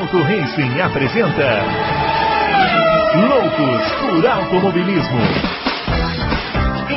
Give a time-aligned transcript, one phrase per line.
[0.00, 1.62] Adalto Racing apresenta
[3.28, 5.20] Loucos por Automobilismo.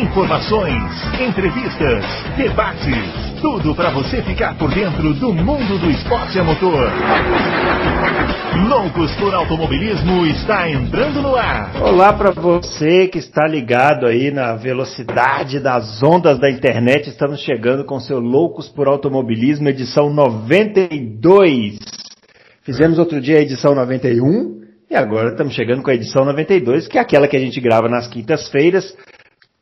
[0.01, 0.81] Informações,
[1.19, 2.05] entrevistas,
[2.37, 6.89] debates, tudo para você ficar por dentro do mundo do esporte a motor.
[8.69, 11.71] Loucos por Automobilismo está entrando no ar.
[11.81, 17.09] Olá para você que está ligado aí na velocidade das ondas da internet.
[17.09, 22.02] Estamos chegando com seu Loucos por Automobilismo, edição 92.
[22.63, 26.97] Fizemos outro dia a edição 91 e agora estamos chegando com a edição 92, que
[26.97, 28.97] é aquela que a gente grava nas quintas-feiras,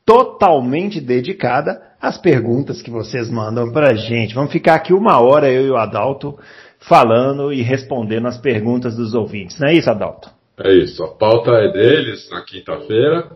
[0.06, 4.36] totalmente dedicada às perguntas que vocês mandam para a gente.
[4.36, 6.38] Vamos ficar aqui uma hora, eu e o Adalto,
[6.78, 9.58] falando e respondendo as perguntas dos ouvintes.
[9.58, 10.30] Não é isso, Adalto?
[10.58, 11.02] É isso.
[11.02, 13.32] A pauta é deles na quinta-feira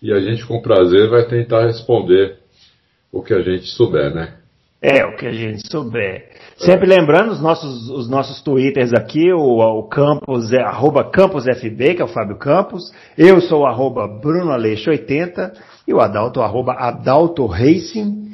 [0.00, 2.38] e a gente, com prazer, vai tentar responder
[3.12, 4.37] o que a gente souber, né?
[4.80, 6.28] É, o que a gente souber.
[6.56, 12.02] Sempre lembrando os nossos, os nossos twitters aqui, o, o Campos é arroba CamposFB, que
[12.02, 12.92] é o Fábio Campos.
[13.16, 15.52] Eu sou arroba Bruno Aleixo 80
[15.86, 18.28] e o Adalto arroba Adalto Racing.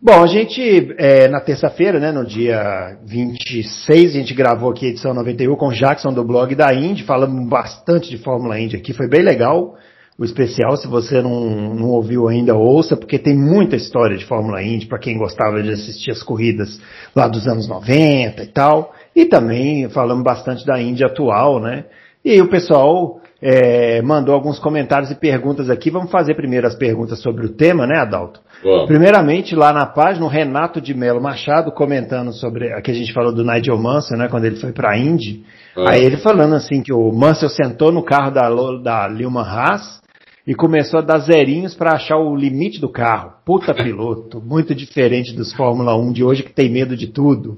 [0.00, 4.88] Bom, a gente, é, na terça-feira, né, no dia 26, a gente gravou aqui a
[4.90, 8.92] edição 91 com o Jackson do blog da Indy, falamos bastante de Fórmula Indy aqui,
[8.92, 9.76] foi bem legal
[10.22, 14.62] o especial, se você não, não ouviu ainda, ouça, porque tem muita história de Fórmula
[14.62, 16.80] Indy para quem gostava de assistir as corridas
[17.14, 18.94] lá dos anos 90 e tal.
[19.16, 21.86] E também falamos bastante da Indy atual, né?
[22.24, 25.90] E o pessoal é, mandou alguns comentários e perguntas aqui.
[25.90, 28.40] Vamos fazer primeiro as perguntas sobre o tema, né, Adalto?
[28.62, 28.86] Vamos.
[28.86, 33.12] Primeiramente, lá na página, o Renato de Melo Machado comentando sobre a que a gente
[33.12, 35.44] falou do Nigel Mansell, né, quando ele foi para a Indy.
[35.76, 35.90] Ah.
[35.90, 38.48] Aí ele falando assim que o Mansell sentou no carro da,
[38.80, 40.01] da Lilman Haas
[40.46, 43.32] e começou a dar zerinhos para achar o limite do carro.
[43.44, 47.56] Puta piloto, muito diferente dos Fórmula 1 de hoje que tem medo de tudo.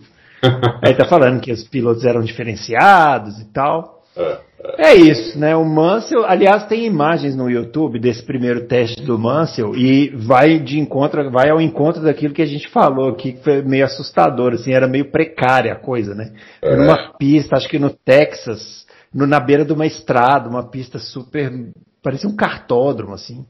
[0.84, 4.02] Aí tá falando que os pilotos eram diferenciados e tal.
[4.16, 4.38] É,
[4.90, 5.56] É isso, né?
[5.56, 10.78] O Mansell, aliás, tem imagens no YouTube desse primeiro teste do Mansell e vai de
[10.78, 14.73] encontro, vai ao encontro daquilo que a gente falou aqui, que foi meio assustador, assim,
[14.73, 16.33] era meio precária a coisa, né?
[16.62, 16.77] É.
[16.77, 21.50] numa pista, acho que no Texas, no- na beira de uma estrada, uma pista super,
[22.05, 23.45] parecia um cartódromo, assim,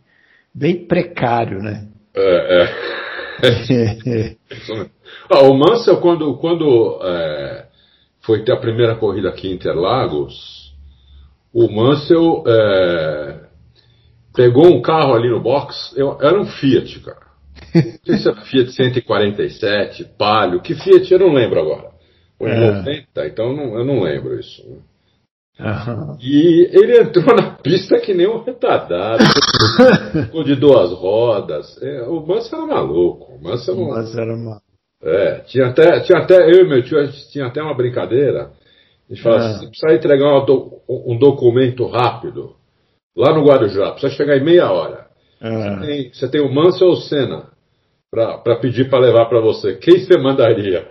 [0.55, 1.89] bem precário, né?
[2.17, 4.37] é, é.
[5.29, 7.67] Ah, o Mansell, quando, quando é,
[8.21, 10.73] foi ter a primeira corrida aqui em Interlagos,
[11.53, 13.41] o Mansell é,
[14.35, 17.25] pegou um carro ali no box, eu- era um Fiat, cara.
[17.75, 21.91] Não sei se era Fiat 147, Palio, que Fiat eu não lembro agora.
[22.39, 22.73] Foi em É.
[22.73, 24.63] 90, então eu não, eu não lembro isso.
[25.61, 26.17] Aham.
[26.21, 29.23] E ele entrou na pista que nem um retardado,
[30.45, 31.81] de duas rodas.
[31.83, 33.33] É, o Mansell era maluco.
[33.35, 34.61] O Mansell não, Mas era uma...
[35.03, 38.51] é, tinha até, tinha até, eu e meu tio, a gente tinha até uma brincadeira.
[39.09, 39.47] A gente falava Ah.
[39.51, 42.57] assim, você precisa entregar um, do- um documento rápido,
[43.17, 45.07] lá no Guarujá, precisa chegar em meia hora.
[45.41, 45.79] Ah.
[45.85, 47.45] Tem- você tem o Mansell ou o Senna
[48.11, 49.75] para pedir para levar para você.
[49.77, 50.87] Quem você mandaria?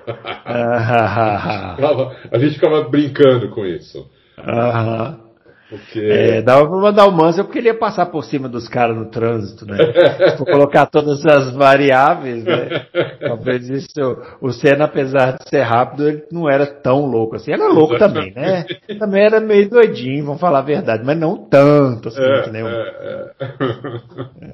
[0.45, 4.07] Ah, Ficava- a gente ficava brincando com isso.
[4.37, 5.23] Aham.
[5.73, 5.99] Porque...
[5.99, 9.09] É, dava pra mandar o Mansell porque ele ia passar por cima dos caras no
[9.09, 9.77] trânsito, né?
[10.29, 12.85] Se for colocar todas as variáveis, né?
[13.19, 17.51] Talvez isso, o Senna, apesar de ser rápido, ele não era tão louco assim.
[17.51, 18.65] Era louco também, né?
[18.99, 22.61] Também era meio doidinho, vamos falar a verdade, mas não tanto assim, É, que nem
[22.61, 24.53] o é, é.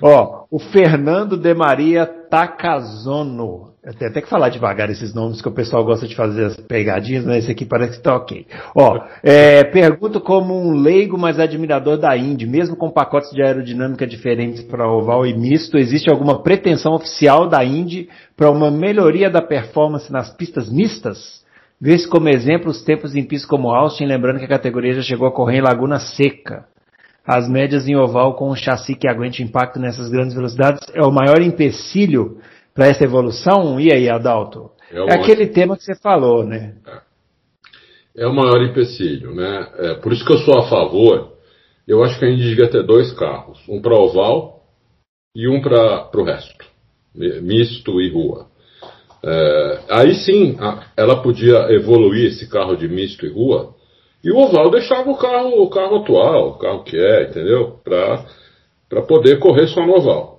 [0.00, 3.73] Ó, o Fernando de Maria Takazono.
[3.92, 7.22] Tenho até que falar devagar esses nomes que o pessoal gosta de fazer as pegadinhas,
[7.22, 8.46] mas esse aqui parece que tá ok.
[8.74, 14.06] Ó, é, pergunto como um leigo, mas admirador da Indy, mesmo com pacotes de aerodinâmica
[14.06, 19.42] diferentes para oval e misto, existe alguma pretensão oficial da Indy para uma melhoria da
[19.42, 21.44] performance nas pistas mistas?
[21.78, 25.28] Vê-se como exemplo os tempos em pistas como Austin, lembrando que a categoria já chegou
[25.28, 26.64] a correr em Laguna Seca.
[27.26, 31.10] As médias em oval com um chassi que aguente impacto nessas grandes velocidades é o
[31.10, 32.38] maior empecilho
[32.74, 33.80] para essa evolução?
[33.80, 34.70] E aí, Adalto?
[34.90, 36.74] É É, aquele tema que você falou, né?
[38.16, 39.68] é o maior empecilho, né?
[39.76, 41.32] É, por isso que eu sou a favor.
[41.86, 44.62] Eu acho que a gente devia ter dois carros, um para oval
[45.34, 46.64] e um para o resto,
[47.14, 48.46] mi- misto e rua.
[49.22, 53.74] É, aí sim, a- ela podia evoluir esse carro de misto e rua
[54.22, 57.78] e o oval deixava o carro, o carro atual, o carro que é, entendeu?
[57.84, 58.24] Para
[58.88, 60.33] para poder correr só no oval.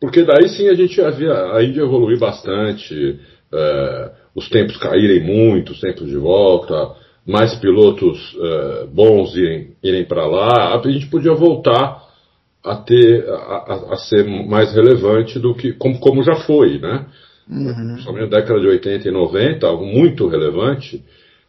[0.00, 3.18] Porque daí sim a gente havia a Índia evoluir bastante,
[3.52, 6.94] é, os tempos caírem muito, os tempos de volta,
[7.26, 12.02] mais pilotos é, bons irem, irem para lá, a gente podia voltar
[12.62, 17.06] a ter a, a- ser mais relevante do que como, como já foi, né?
[17.92, 21.02] Principalmente na década de 80 e 90, algo muito relevante,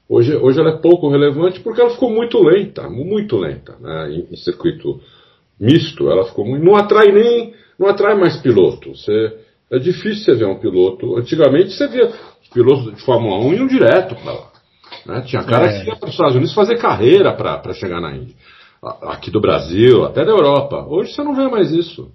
[0.08, 4.12] Hoje, hoje ela é pouco relevante porque ela ficou muito lenta, muito lenta, né?
[4.12, 5.00] em, em circuito
[5.60, 8.96] misto, ela ficou muito, não atrai nem, não atrai mais piloto.
[8.96, 9.38] Você,
[9.72, 11.18] é difícil você ver um piloto.
[11.18, 14.52] Antigamente você via os pilotos de Fórmula 1 iam direto para lá.
[15.06, 15.22] Né?
[15.22, 15.82] Tinha cara é.
[15.82, 18.36] que ia para os Estados Unidos fazer carreira para chegar na Índia.
[19.04, 20.86] Aqui do Brasil, até da Europa.
[20.88, 22.12] Hoje você não vê mais isso.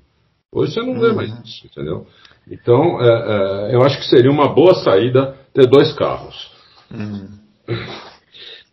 [0.52, 1.14] Hoje você não vê uhum.
[1.14, 2.06] mais isso, entendeu?
[2.48, 6.50] Então, é, é, eu acho que seria uma boa saída ter dois carros.
[6.92, 7.28] Hum.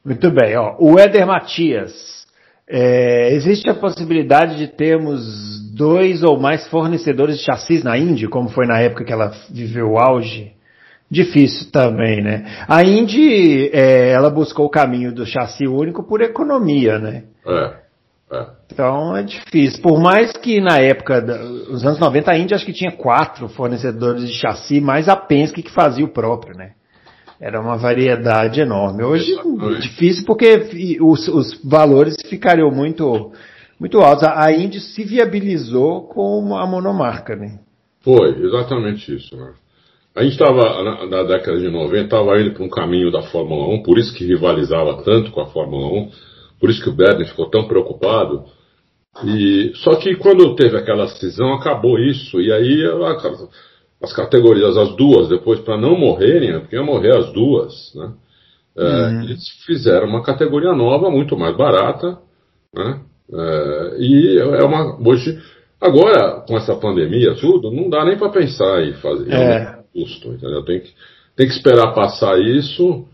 [0.03, 0.75] Muito bem, ó.
[0.79, 2.16] O Éder Matias.
[2.69, 5.21] É, existe a possibilidade de termos
[5.73, 9.91] dois ou mais fornecedores de chassis na Indy, como foi na época que ela viveu
[9.91, 10.51] o auge?
[11.09, 12.45] Difícil também, né?
[12.67, 17.23] A Indy, é, ela buscou o caminho do chassi único por economia, né?
[17.47, 17.87] É.
[18.29, 18.45] É.
[18.73, 19.81] Então é difícil.
[19.81, 24.27] Por mais que na época dos anos 90 a Índia acho que tinha quatro fornecedores
[24.27, 26.71] de chassi, mais a Penske que fazia o próprio, né?
[27.39, 29.03] Era uma variedade enorme.
[29.03, 33.31] Hoje é difícil porque os, os, valores ficariam muito,
[33.79, 34.23] muito altos.
[34.23, 37.59] A Indy se viabilizou com a monomarca, né?
[38.01, 39.53] Foi, exatamente isso, né?
[40.15, 43.67] A gente estava, na, na, década de 90, estava indo para um caminho da Fórmula
[43.75, 46.09] 1, por isso que rivalizava tanto com a Fórmula 1
[46.59, 48.45] por isso que o Bernie ficou tão preocupado.
[49.23, 52.83] E só que quando teve aquela cisão acabou isso e aí
[54.01, 58.13] as categorias as duas depois para não morrerem, né, porque iam morrer as duas, né?
[58.77, 59.21] É, uhum.
[59.23, 62.19] Eles fizeram uma categoria nova muito mais barata,
[62.73, 63.01] né?
[63.33, 65.37] É, e é uma hoje
[65.81, 69.79] agora com essa pandemia tudo não dá nem para pensar em fazer é.
[69.93, 70.63] custo, entendeu?
[70.63, 70.93] Tem que
[71.35, 73.05] tem que esperar passar isso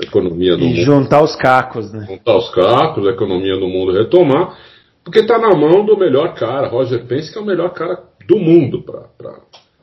[0.00, 0.80] a economia do e mundo.
[0.82, 2.06] juntar os cacos, né?
[2.08, 4.58] Juntar os cacos, a economia do mundo retomar,
[5.04, 6.68] porque está na mão do melhor cara.
[6.68, 9.38] Roger Pence que é o melhor cara do mundo para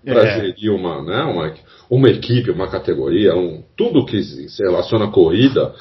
[0.06, 0.40] é.
[0.40, 1.54] gerir uma, né, uma,
[1.90, 5.74] uma equipe, uma categoria, um, tudo que se relaciona à corrida,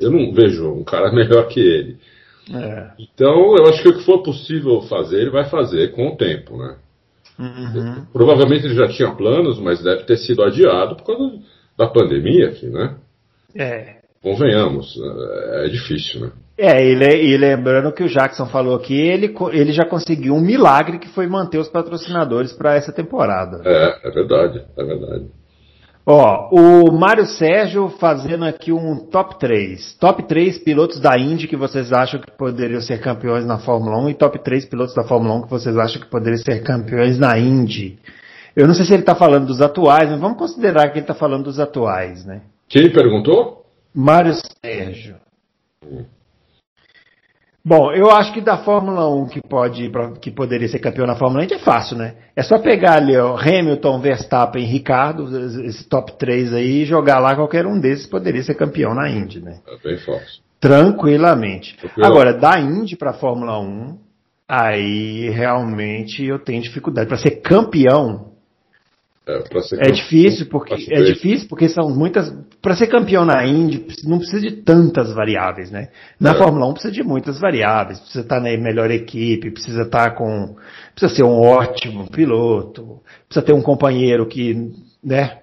[0.00, 1.96] eu não vejo um cara melhor que ele.
[2.52, 2.90] É.
[2.98, 6.56] Então, eu acho que o que for possível fazer, ele vai fazer com o tempo,
[6.56, 6.76] né?
[7.38, 8.04] Uhum.
[8.12, 11.38] Provavelmente ele já tinha planos, mas deve ter sido adiado por causa
[11.76, 12.96] da pandemia aqui, né?
[13.54, 13.98] É.
[14.20, 16.32] Convenhamos, é, é difícil, né?
[16.58, 21.08] É, e, lembrando que o Jackson falou aqui, ele, ele já conseguiu um milagre que
[21.08, 23.62] foi manter os patrocinadores para essa temporada.
[23.64, 25.26] É, é verdade, é verdade.
[26.04, 29.94] Ó, o Mário Sérgio fazendo aqui um top 3.
[30.00, 34.08] Top 3 pilotos da Indy que vocês acham que poderiam ser campeões na Fórmula 1
[34.08, 37.38] e top 3 pilotos da Fórmula 1 que vocês acham que poderiam ser campeões na
[37.38, 37.98] Indy.
[38.56, 41.14] Eu não sei se ele está falando dos atuais, mas vamos considerar que ele está
[41.14, 42.40] falando dos atuais, né?
[42.68, 43.64] Quem perguntou?
[43.94, 44.32] Mário
[44.64, 45.16] Sérgio.
[45.84, 46.04] Hum.
[47.68, 49.92] Bom, eu acho que da Fórmula 1 que pode
[50.22, 52.14] que poderia ser campeão na Fórmula 1 é fácil, né?
[52.34, 55.28] É só pegar ali ó, Hamilton, Verstappen, Ricardo,
[55.66, 59.40] esse top 3 aí, e jogar lá qualquer um desses poderia ser campeão na Indy,
[59.40, 59.58] né?
[59.68, 60.40] É bem fácil.
[60.58, 61.76] Tranquilamente.
[62.02, 63.98] Agora, da Indy para Fórmula 1,
[64.48, 68.27] aí realmente eu tenho dificuldade para ser campeão.
[69.28, 72.32] É, é difícil porque é difícil porque são muitas
[72.62, 75.88] para ser campeão na Indy não precisa de tantas variáveis, né?
[76.18, 76.34] Na é.
[76.34, 80.56] Fórmula 1 precisa de muitas variáveis, precisa estar na melhor equipe, precisa estar com
[80.94, 84.72] precisa ser um ótimo piloto, precisa ter um companheiro que,
[85.04, 85.40] né,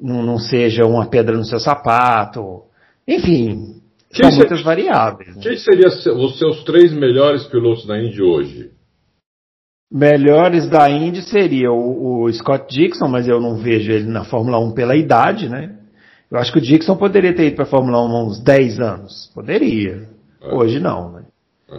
[0.00, 2.62] não, não seja uma pedra no seu sapato.
[3.06, 5.36] Enfim, quem são seria, muitas variáveis.
[5.36, 5.42] Né?
[5.42, 5.90] Quem seriam
[6.24, 8.77] os seus três melhores pilotos da Indy hoje?
[9.90, 14.58] Melhores da Indy seria o, o, Scott Dixon, mas eu não vejo ele na Fórmula
[14.58, 15.76] 1 pela idade, né?
[16.30, 18.80] Eu acho que o Dixon poderia ter ido para a Fórmula 1 há uns 10
[18.80, 19.32] anos.
[19.34, 20.06] Poderia.
[20.42, 20.54] É.
[20.54, 21.24] Hoje não, né?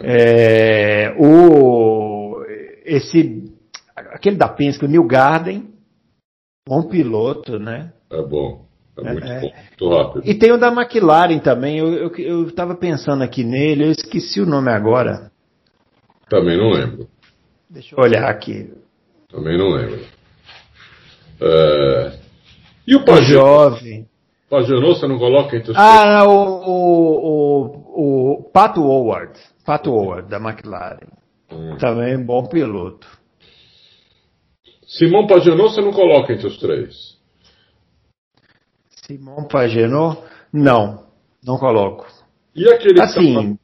[0.02, 1.04] É.
[1.04, 2.44] é, o,
[2.84, 3.52] esse,
[3.94, 5.68] aquele da Penske, o Neil Garden,
[6.68, 7.92] bom piloto, né?
[8.10, 8.66] É bom.
[8.98, 10.22] É muito é, bom, muito rápido.
[10.28, 11.78] E tem o da McLaren também.
[11.78, 15.30] Eu estava pensando aqui nele, eu esqueci o nome agora.
[16.28, 17.08] Também não lembro.
[17.70, 18.72] Deixa eu olhar aqui.
[19.28, 20.04] Também não lembro.
[21.40, 22.18] É...
[22.86, 23.32] E o Pajé?
[23.32, 24.08] Jovem.
[24.50, 29.38] Pagenot você não coloca entre os Ah, o, o, o, o Pato Howard.
[29.64, 31.06] Pato Howard, da McLaren.
[31.52, 31.76] Hum.
[31.78, 33.06] Também bom piloto.
[34.84, 37.16] Simão Pagenot você não coloca entre os três?
[39.06, 40.20] Simão Pagenot?
[40.52, 41.06] Não,
[41.44, 42.08] não coloco.
[42.52, 43.56] E aquele assim,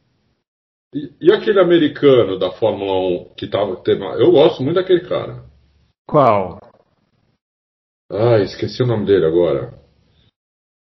[0.96, 2.92] e, e, aquele americano da Fórmula
[3.30, 3.76] 1 que tava.
[3.76, 5.44] Teve, eu gosto muito daquele cara.
[6.08, 6.58] Qual?
[8.10, 9.74] Ah, esqueci o nome dele agora.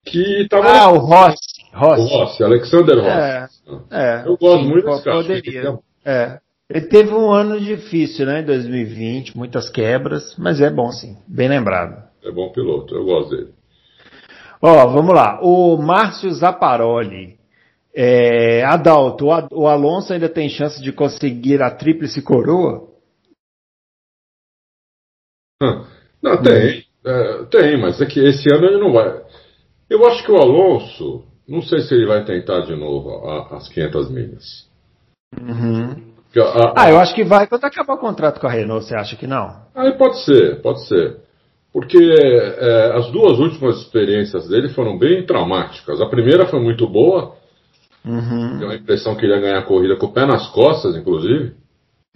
[0.05, 0.69] Que tava.
[0.69, 1.37] Ah, o Rossi.
[1.73, 2.03] Rossi.
[2.03, 3.63] O Rossi, Alexander Rossi.
[3.91, 5.17] É, é, eu gosto sim, muito desse cara.
[5.17, 5.79] Poderia.
[6.05, 6.41] É.
[6.69, 8.43] Ele teve um ano difícil, né?
[8.43, 12.03] 2020, muitas quebras, mas é bom sim, bem lembrado.
[12.25, 13.53] É bom piloto, eu gosto dele.
[14.61, 15.39] Ó, vamos lá.
[15.43, 17.42] O Márcio Zaparoli.
[17.95, 22.89] É, Adalto, o Alonso ainda tem chance de conseguir a tríplice coroa?
[26.23, 26.85] Não, tem.
[27.05, 29.23] É, tem, mas é que esse ano ele não vai.
[29.91, 33.69] Eu acho que o Alonso, não sei se ele vai tentar de novo a, as
[33.69, 34.69] 500 milhas.
[35.39, 36.13] Uhum.
[36.37, 38.95] A, a, ah, eu acho que vai quando acabar o contrato com a Renault, você
[38.95, 39.55] acha que não?
[39.75, 41.19] Aí pode ser, pode ser.
[41.73, 46.01] Porque é, as duas últimas experiências dele foram bem traumáticas.
[46.01, 47.35] A primeira foi muito boa,
[48.05, 48.59] uhum.
[48.59, 51.53] deu a impressão que ele ia ganhar a corrida com o pé nas costas, inclusive.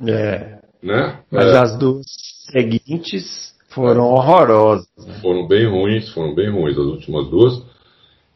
[0.07, 0.59] É.
[0.83, 1.21] Né?
[1.31, 1.59] Mas é.
[1.59, 2.05] as duas
[2.51, 4.87] seguintes foram horrorosas.
[5.21, 7.63] Foram bem ruins, foram bem ruins as últimas duas.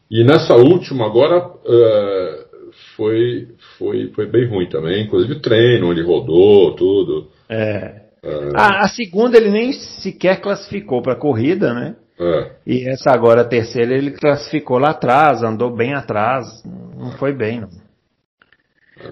[0.09, 5.05] E nessa última agora uh, foi, foi, foi bem ruim também.
[5.05, 7.29] Inclusive treino, ele rodou, tudo.
[7.49, 8.01] É.
[8.23, 11.95] Uh, a, a, segunda ele nem sequer classificou para a corrida, né?
[12.21, 12.51] É.
[12.67, 16.63] E essa agora, a terceira, ele classificou lá atrás, andou bem atrás.
[16.95, 17.69] Não foi bem, não.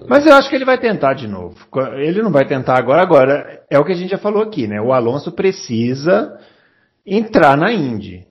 [0.08, 1.56] Mas eu acho que ele vai tentar de novo.
[1.96, 3.02] Ele não vai tentar agora.
[3.02, 4.80] Agora, é o que a gente já falou aqui, né?
[4.80, 6.38] O Alonso precisa
[7.04, 8.24] entrar na Indy.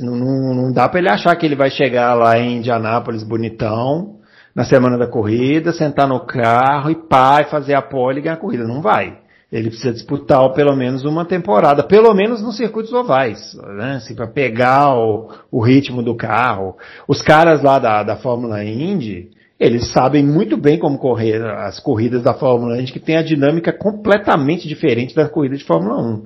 [0.00, 4.20] Não, não, não dá para ele achar que ele vai chegar lá em Indianápolis bonitão,
[4.54, 8.36] na semana da corrida, sentar no carro e pá, e fazer a pole e ganhar
[8.36, 8.64] a corrida.
[8.64, 9.18] Não vai.
[9.52, 13.96] Ele precisa disputar pelo menos uma temporada, pelo menos nos circuitos ovais, né?
[13.96, 16.76] Assim, para pegar o, o, ritmo do carro.
[17.08, 22.22] Os caras lá da, da Fórmula Indy, eles sabem muito bem como correr as corridas
[22.22, 26.22] da Fórmula 1, que tem a dinâmica completamente diferente da corrida de Fórmula 1.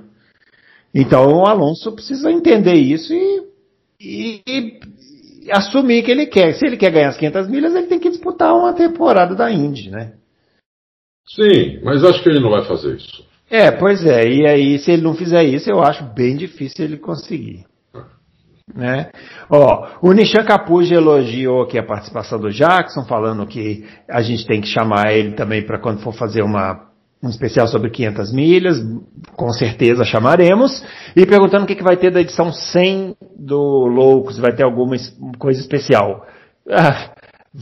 [0.93, 3.43] Então o Alonso precisa entender isso e,
[3.99, 6.53] e, e, assumir que ele quer.
[6.53, 9.89] Se ele quer ganhar as 500 milhas, ele tem que disputar uma temporada da Indy,
[9.89, 10.13] né?
[11.27, 13.25] Sim, mas acho que ele não vai fazer isso.
[13.49, 14.27] É, pois é.
[14.27, 17.65] E aí, se ele não fizer isso, eu acho bem difícil ele conseguir.
[18.73, 19.11] Né?
[19.49, 24.59] Ó, o Nishan Capuji elogiou aqui a participação do Jackson, falando que a gente tem
[24.59, 26.89] que chamar ele também para quando for fazer uma,
[27.21, 28.77] um especial sobre 500 milhas,
[29.35, 30.83] com certeza chamaremos,
[31.15, 34.95] e perguntando o que, que vai ter da edição 100 do Loucos, vai ter alguma
[35.37, 36.25] coisa especial.
[36.67, 37.11] Ah,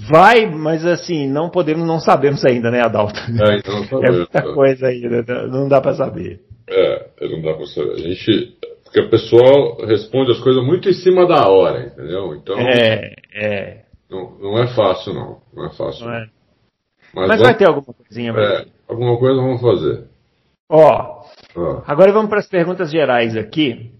[0.09, 3.19] vai, mas assim, não podemos, não sabemos ainda, né, Adalto?
[3.19, 6.41] É, então é muita coisa ainda, não dá para saber.
[6.67, 7.93] É, não dá para saber.
[7.93, 8.57] A gente
[8.93, 12.35] porque o pessoal responde as coisas muito em cima da hora, entendeu?
[12.35, 12.55] Então.
[12.59, 13.85] É, é.
[14.07, 15.41] Não, não é fácil, não.
[15.51, 16.05] Não é fácil.
[16.05, 16.27] Não é.
[17.15, 20.03] Mas, Mas vai ter alguma coisinha É, alguma coisa vamos fazer.
[20.69, 21.23] Ó.
[21.87, 23.91] Agora vamos para as perguntas gerais aqui.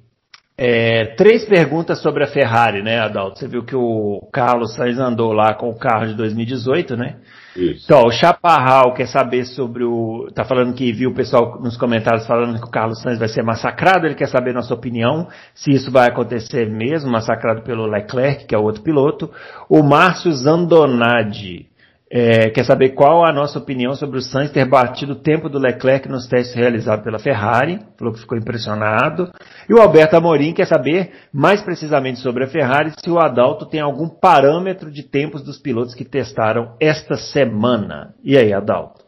[0.55, 3.39] É, três perguntas sobre a Ferrari, né, Adalto?
[3.39, 7.15] Você viu que o Carlos Sainz andou lá com o carro de 2018, né?
[7.55, 7.85] Isso.
[7.85, 10.27] Então, o Chaparral quer saber sobre o.
[10.33, 13.41] Tá falando que viu o pessoal nos comentários falando que o Carlos Sainz vai ser
[13.41, 14.05] massacrado.
[14.05, 18.57] Ele quer saber nossa opinião, se isso vai acontecer mesmo, massacrado pelo Leclerc, que é
[18.57, 19.31] o outro piloto.
[19.67, 21.72] O Márcio Zandonadi
[22.15, 25.57] é, quer saber qual a nossa opinião sobre o Sainz ter batido o tempo do
[25.57, 29.31] Leclerc nos testes realizados pela Ferrari, falou que ficou impressionado.
[29.67, 33.79] E o Alberto Amorim quer saber mais precisamente sobre a Ferrari se o Adalto tem
[33.79, 38.13] algum parâmetro de tempos dos pilotos que testaram esta semana.
[38.23, 39.01] E aí, Adalto?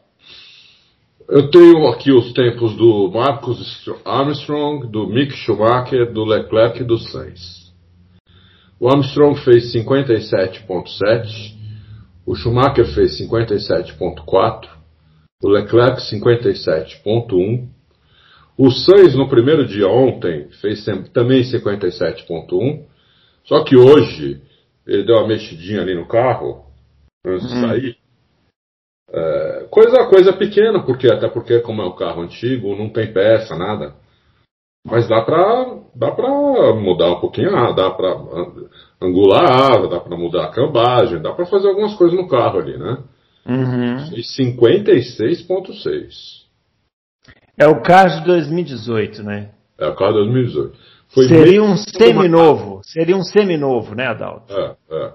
[1.28, 6.98] Eu tenho aqui os tempos do Marcus Armstrong, do Mick Schumacher, do Leclerc e do
[6.98, 7.72] Sainz.
[8.80, 11.55] O Armstrong fez 57.7
[12.26, 14.68] o Schumacher fez 57,4,
[15.42, 17.68] o Leclerc 57,1,
[18.58, 22.84] o Sainz no primeiro dia ontem fez também 57,1,
[23.44, 24.42] só que hoje
[24.86, 26.64] ele deu uma mexidinha ali no carro
[27.24, 27.68] antes de uhum.
[27.68, 27.96] sair.
[29.08, 33.56] É, coisa, coisa pequena, porque até porque como é um carro antigo, não tem peça,
[33.56, 33.94] nada.
[34.84, 38.14] Mas dá pra, dá pra mudar um pouquinho, ah, dá pra
[39.00, 42.58] angular a asa, dá pra mudar a cambagem, dá pra fazer algumas coisas no carro
[42.58, 42.98] ali, né?
[43.46, 44.14] Uhum.
[44.14, 46.46] E 56.6.
[47.58, 49.50] É o carro de 2018, né?
[49.78, 50.78] É o carro de 2018.
[51.08, 54.52] Foi seria um seminovo, seria um seminovo, né, Adalto?
[54.52, 55.12] É, é.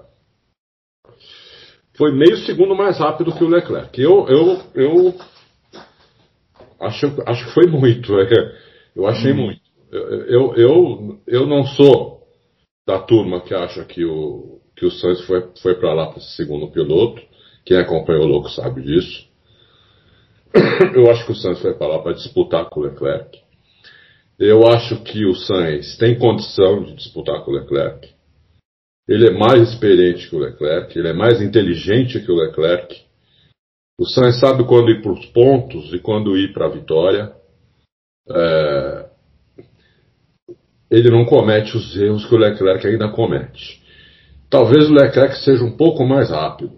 [1.94, 4.00] Foi meio segundo mais rápido que o Leclerc.
[4.00, 5.14] Eu, eu, eu
[6.80, 8.12] acho, acho que foi muito.
[8.18, 9.36] É, eu achei hum.
[9.36, 9.60] muito.
[9.90, 12.21] Eu, eu, eu não sou
[12.86, 16.36] da turma que acha que o, que o Sainz foi, foi para lá para ser
[16.36, 17.22] segundo piloto.
[17.64, 19.28] Quem acompanhou o louco sabe disso.
[20.94, 23.40] Eu acho que o Sainz foi para lá para disputar com o Leclerc.
[24.38, 28.10] Eu acho que o Sainz tem condição de disputar com o Leclerc.
[29.08, 33.00] Ele é mais experiente que o Leclerc, ele é mais inteligente que o Leclerc.
[34.00, 37.32] O Sainz sabe quando ir para os pontos e quando ir para a vitória.
[38.28, 39.11] É,
[40.92, 43.80] ele não comete os erros que o Leclerc ainda comete.
[44.50, 46.72] Talvez o Leclerc seja um pouco mais rápido,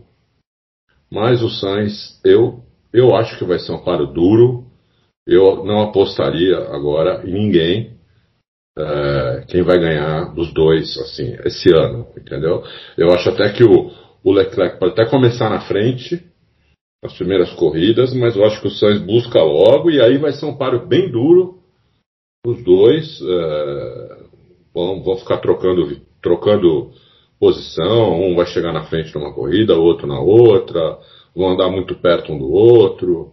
[1.11, 4.67] mas o Sainz, eu, eu acho que vai ser um paro duro.
[5.27, 7.95] Eu não apostaria agora em ninguém
[8.79, 12.63] é, quem vai ganhar dos dois, assim, esse ano, entendeu?
[12.97, 13.91] Eu acho até que o,
[14.23, 16.23] o Leclerc pode até começar na frente
[17.03, 20.47] nas primeiras corridas, mas eu acho que o Sainz busca logo e aí vai ser
[20.47, 21.64] um páreo bem duro.
[22.45, 24.19] Os dois é,
[24.75, 26.91] vão, vão ficar trocando, trocando
[27.39, 30.99] posição, um vai chegar na frente numa corrida, outro na outra,
[31.35, 33.33] vão andar muito perto um do outro.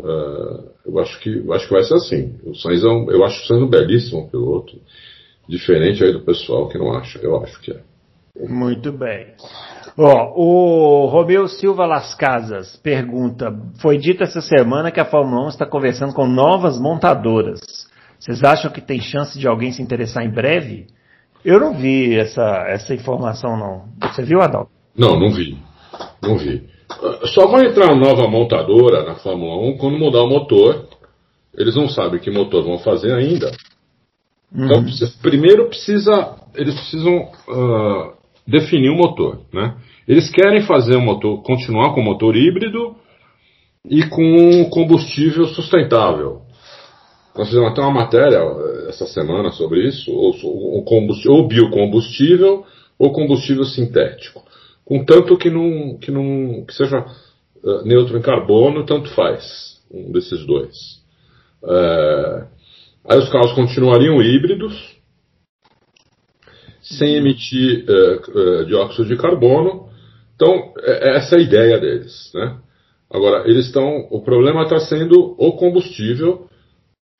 [0.00, 2.38] Uh, eu acho que eu acho que vai ser assim.
[2.44, 4.78] O Sainz é um, eu acho o Sainz um belíssimo piloto,
[5.48, 7.18] diferente aí do pessoal que não acha.
[7.18, 7.80] Eu acho que é.
[8.48, 9.34] Muito bem.
[9.96, 15.66] O Romeu Silva Las Casas pergunta: Foi dito essa semana que a Fórmula 1 está
[15.66, 17.87] conversando com novas montadoras.
[18.28, 20.86] Vocês acham que tem chance de alguém se interessar em breve?
[21.42, 23.84] Eu não vi essa, essa informação, não.
[24.06, 24.70] Você viu, Adalto?
[24.94, 25.56] Não, não vi.
[26.22, 26.68] Não vi.
[27.32, 30.88] Só vai entrar nova montadora na Fórmula 1 quando mudar o motor.
[31.56, 33.50] Eles não sabem que motor vão fazer ainda.
[34.54, 34.86] Então, uhum.
[34.86, 38.12] Então, primeiro precisa, eles precisam uh,
[38.46, 39.74] definir o motor, né?
[40.06, 42.94] Eles querem fazer um motor, continuar com motor híbrido
[43.88, 46.42] e com combustível sustentável.
[47.38, 50.84] Nós fizemos até uma matéria uh, essa semana sobre isso, ou, ou,
[51.28, 52.66] ou biocombustível
[52.98, 54.42] ou combustível sintético.
[54.84, 60.44] Contanto que não, que não que seja uh, neutro em carbono, tanto faz um desses
[60.44, 61.00] dois.
[61.62, 62.44] Uh,
[63.08, 64.96] aí os carros continuariam híbridos,
[66.82, 69.88] sem emitir uh, dióxido de carbono.
[70.34, 72.32] Então, é, é essa é a ideia deles.
[72.34, 72.58] Né?
[73.08, 74.08] Agora, eles estão.
[74.10, 76.47] O problema está sendo o combustível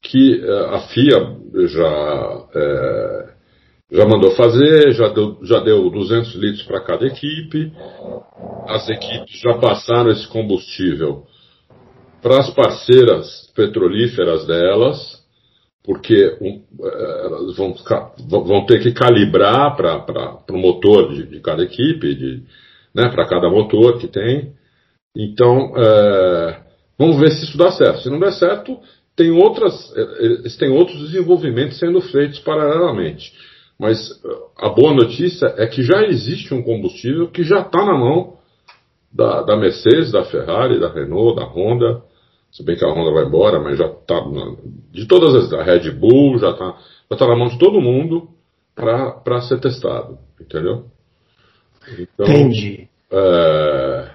[0.02, 1.36] que a FIA
[1.66, 2.48] já
[3.90, 7.72] já mandou fazer, já deu, já deu 200 litros para cada equipe.
[8.68, 11.24] As equipes já passaram esse combustível
[12.22, 14.98] para as parceiras petrolíferas delas,
[15.82, 17.74] porque um, eh, elas vão,
[18.28, 22.44] vão, ter que calibrar para o motor de, de, cada equipe,
[22.94, 24.52] né, para cada motor que tem.
[25.16, 26.60] Então, é,
[26.98, 28.02] vamos ver se isso dá certo.
[28.02, 28.78] Se não der certo,
[29.18, 33.32] tem outras, eh, eles têm outros desenvolvimentos sendo feitos paralelamente.
[33.76, 37.98] Mas uh, a boa notícia é que já existe um combustível que já está na
[37.98, 38.38] mão
[39.12, 42.00] da, da, Mercedes, da Ferrari, da Renault, da Honda.
[42.52, 44.24] Se bem que a Honda vai embora, mas já está.
[44.92, 45.52] De todas as.
[45.52, 46.76] A Red Bull já está
[47.10, 48.28] já tá na mão de todo mundo
[48.76, 50.16] para ser testado.
[50.40, 50.84] Entendeu?
[51.98, 52.88] Então, Entendi.
[53.10, 54.10] É,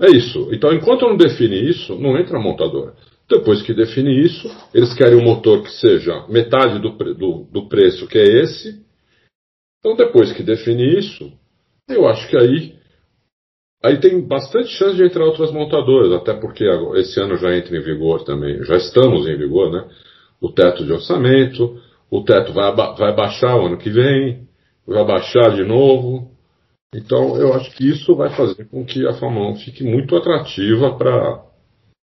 [0.00, 0.48] é isso.
[0.52, 2.94] Então, enquanto não define isso, não entra a montadora.
[3.32, 8.06] Depois que define isso, eles querem um motor que seja metade do, do, do preço
[8.06, 8.82] que é esse,
[9.82, 11.32] então, depois que definir isso,
[11.88, 12.76] eu acho que aí,
[13.84, 16.64] aí tem bastante chance de entrar outras montadoras, até porque
[16.94, 19.84] esse ano já entra em vigor também, já estamos em vigor, né?
[20.40, 24.46] O teto de orçamento, o teto vai, vai baixar o ano que vem,
[24.86, 26.30] vai baixar de novo.
[26.94, 30.96] Então, eu acho que isso vai fazer com que a Fórmula 1 fique muito atrativa
[30.96, 31.44] para.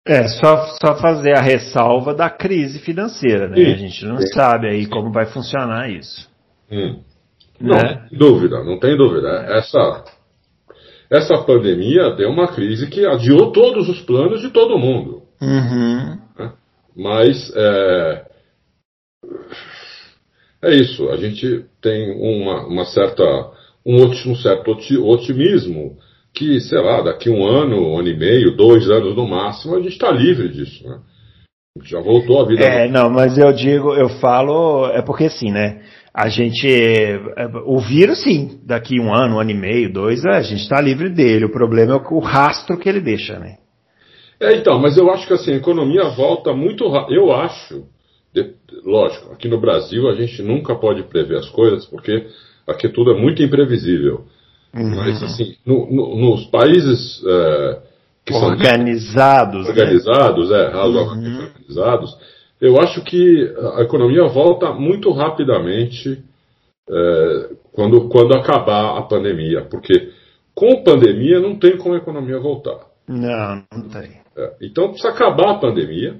[0.05, 3.55] É, só, só fazer a ressalva da crise financeira, né?
[3.55, 4.27] Sim, a gente não sim.
[4.33, 6.27] sabe aí como vai funcionar isso.
[6.71, 7.01] Hum.
[7.59, 8.07] Não, né?
[8.11, 9.29] dúvida, não tem dúvida.
[9.47, 10.03] Essa,
[11.09, 15.21] essa pandemia deu uma crise que adiou todos os planos de todo mundo.
[15.39, 16.17] Uhum.
[16.37, 16.53] Né?
[16.95, 18.25] Mas é,
[20.63, 23.23] é isso, a gente tem uma, uma certa,
[23.85, 25.97] um, um certo otimismo
[26.33, 29.81] que, sei lá, daqui um ano, um ano e meio, dois anos no máximo, a
[29.81, 30.87] gente está livre disso.
[30.87, 30.99] Né?
[31.83, 32.63] Já voltou a vida.
[32.63, 35.81] É, não, mas eu digo, eu falo, é porque assim, né?
[36.13, 36.67] a gente.
[37.65, 41.09] O vírus, sim, daqui um ano, um ano e meio, dois, a gente está livre
[41.09, 41.45] dele.
[41.45, 43.57] O problema é o rastro que ele deixa, né?
[44.39, 47.15] É, então, mas eu acho que assim, a economia volta muito rápido.
[47.15, 47.85] Eu acho,
[48.33, 52.25] de, lógico, aqui no Brasil a gente nunca pode prever as coisas, porque
[52.67, 54.25] aqui tudo é muito imprevisível.
[54.73, 54.95] Uhum.
[54.95, 57.79] Mas assim, no, no, nos países é,
[58.25, 60.63] que organizados, são organizados, né?
[60.63, 61.43] é, razoavelmente uhum.
[61.45, 62.17] organizados,
[62.61, 66.23] eu acho que a economia volta muito rapidamente
[66.89, 70.11] é, quando, quando acabar a pandemia, porque
[70.53, 72.79] com pandemia não tem como a economia voltar.
[73.07, 74.21] Não, não tem.
[74.37, 76.17] É, então precisa acabar a pandemia.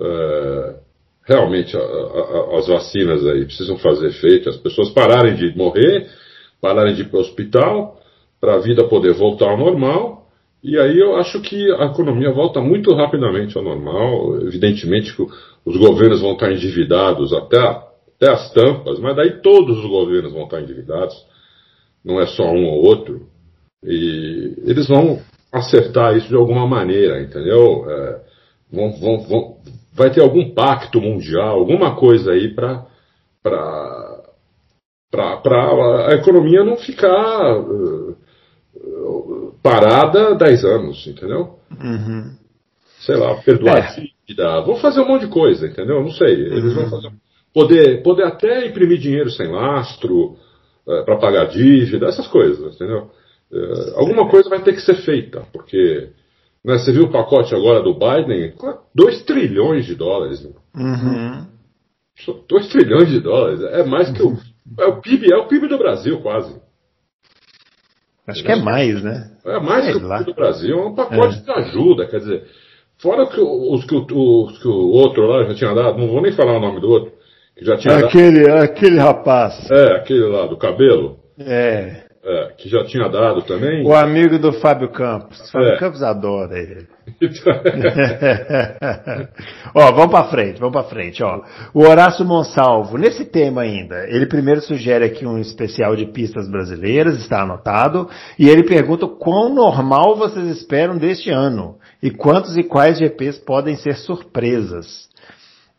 [0.00, 0.74] É,
[1.26, 6.08] realmente a, a, as vacinas aí precisam fazer efeito, as pessoas pararem de morrer,
[6.64, 8.00] pararem de ir para o hospital,
[8.40, 10.30] para a vida poder voltar ao normal.
[10.62, 14.40] E aí eu acho que a economia volta muito rapidamente ao normal.
[14.40, 15.26] Evidentemente que
[15.66, 20.44] os governos vão estar endividados até, até as tampas, mas daí todos os governos vão
[20.44, 21.14] estar endividados,
[22.02, 23.26] não é só um ou outro,
[23.82, 25.20] e eles vão
[25.52, 27.84] acertar isso de alguma maneira, entendeu?
[27.90, 28.20] É,
[28.72, 29.56] vão, vão, vão,
[29.92, 32.86] vai ter algum pacto mundial, alguma coisa aí para
[35.14, 38.16] para a economia não ficar uh,
[39.62, 41.58] parada 10 anos, entendeu?
[41.70, 42.34] Uhum.
[43.00, 44.10] Sei lá, perdoar é.
[44.26, 46.02] dívida, vão fazer um monte de coisa, entendeu?
[46.02, 46.74] Não sei, eles uhum.
[46.74, 47.10] vão fazer
[47.54, 50.36] poder, poder até imprimir dinheiro sem lastro
[50.86, 53.10] uh, para pagar dívida, essas coisas, entendeu?
[53.50, 56.10] Uh, alguma coisa vai ter que ser feita, porque
[56.64, 58.54] né, você viu o pacote agora do Biden?
[58.94, 60.42] 2 trilhões de dólares.
[60.42, 60.50] Né?
[60.74, 61.46] Uhum.
[62.48, 63.60] 2 trilhões de dólares.
[63.62, 64.36] É mais que o.
[64.78, 66.60] É o PIB, é o PIB do Brasil, quase.
[68.26, 69.30] Acho que é mais, né?
[69.44, 70.78] É mais que o PIB do Brasil.
[70.78, 71.40] É um pacote é.
[71.40, 72.44] de ajuda, quer dizer.
[72.98, 76.32] Fora que, os, que, os que o outro lá já tinha dado, não vou nem
[76.32, 77.12] falar o nome do outro,
[77.56, 78.62] que já tinha aquele, dado.
[78.62, 79.70] Aquele rapaz.
[79.70, 81.18] É, aquele lá do cabelo.
[81.38, 82.03] É.
[82.26, 83.86] É, que já tinha dado também.
[83.86, 85.50] O amigo do Fábio Campos.
[85.50, 85.78] Fábio é.
[85.78, 86.86] Campos adora ele.
[89.74, 91.42] ó, vamos para frente, vamos para frente, ó.
[91.74, 97.18] O Horácio Monsalvo, nesse tema ainda, ele primeiro sugere aqui um especial de pistas brasileiras,
[97.18, 98.08] está anotado,
[98.38, 103.76] e ele pergunta quão normal vocês esperam deste ano e quantos e quais GPs podem
[103.76, 105.12] ser surpresas.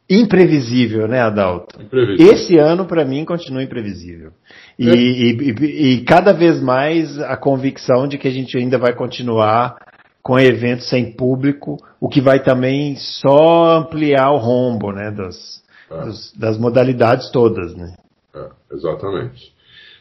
[0.10, 1.82] Imprevisível, né, Adalto?
[1.82, 2.34] Imprevisível.
[2.34, 4.32] Esse ano, para mim, continua imprevisível.
[4.78, 4.94] E, é.
[4.94, 9.76] e, e, e, cada vez mais a convicção de que a gente ainda vai continuar
[10.22, 16.02] com eventos sem público, o que vai também só ampliar o rombo, né, das, é.
[16.04, 17.96] dos, das modalidades todas, né?
[18.36, 19.54] É, exatamente.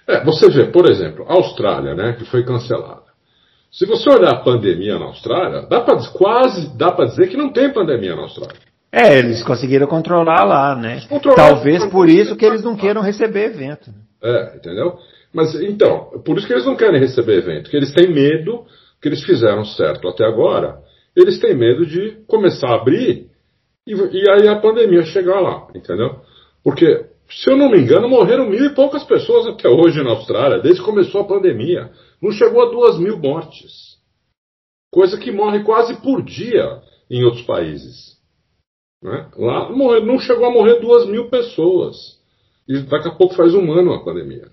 [0.06, 3.04] É, você vê, por exemplo, a Austrália, né, que foi cancelada.
[3.70, 7.52] Se você olhar a pandemia na Austrália, dá pra, quase dá para dizer que não
[7.52, 8.73] tem pandemia na Austrália.
[8.96, 11.00] É, eles conseguiram controlar lá, né?
[11.35, 13.90] Talvez por isso que eles não queiram receber evento.
[14.22, 14.96] É, entendeu?
[15.33, 18.64] Mas então, por isso que eles não querem receber evento, que eles têm medo,
[19.02, 20.78] que eles fizeram certo até agora,
[21.16, 23.26] eles têm medo de começar a abrir
[23.85, 26.20] e, e aí a pandemia chegar lá, entendeu?
[26.62, 30.62] Porque, se eu não me engano, morreram mil e poucas pessoas até hoje na Austrália,
[30.62, 31.90] desde que começou a pandemia.
[32.22, 33.98] Não chegou a duas mil mortes.
[34.92, 36.80] Coisa que morre quase por dia
[37.11, 38.13] em outros países.
[39.04, 39.26] Né?
[39.36, 42.18] Lá não chegou a morrer duas mil pessoas.
[42.66, 44.46] E daqui a pouco faz um ano a pandemia.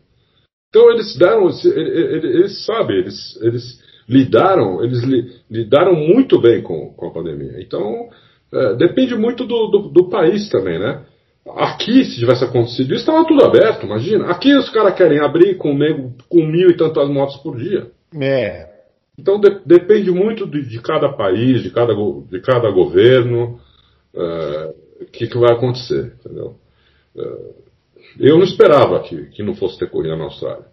[0.70, 6.62] Então eles deram, eles, eles, eles sabem, eles, eles lidaram, eles li, lidaram muito bem
[6.62, 7.62] com, com a pandemia.
[7.62, 8.10] Então
[8.54, 11.06] é, depende muito do, do, do, país também, né?
[11.56, 14.26] Aqui, se tivesse acontecido isso, estava tudo aberto, imagina.
[14.26, 15.78] Aqui os caras querem abrir com,
[16.30, 17.90] com mil e tantas motos por dia.
[18.20, 18.70] É.
[19.18, 23.60] Então de, depende muito de, de, cada país, de cada, de cada governo
[24.14, 26.56] o que, que, vai acontecer, entendeu?
[27.16, 27.56] Uh,
[28.20, 30.66] eu não esperava que, que não fosse ter corrida na Austrália.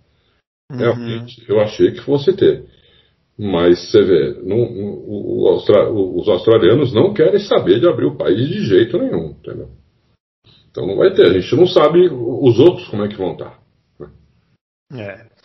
[0.71, 0.79] Uhum.
[0.79, 2.65] Realmente, eu achei que fosse ter.
[3.39, 8.17] Mas você vê, não, o, o Austra, os australianos não querem saber de abrir o
[8.17, 9.71] país de jeito nenhum, entendeu?
[10.71, 13.61] Então não vai ter, a gente não sabe os outros como é que vão estar.
[13.99, 14.11] Né?
[14.95, 15.38] É.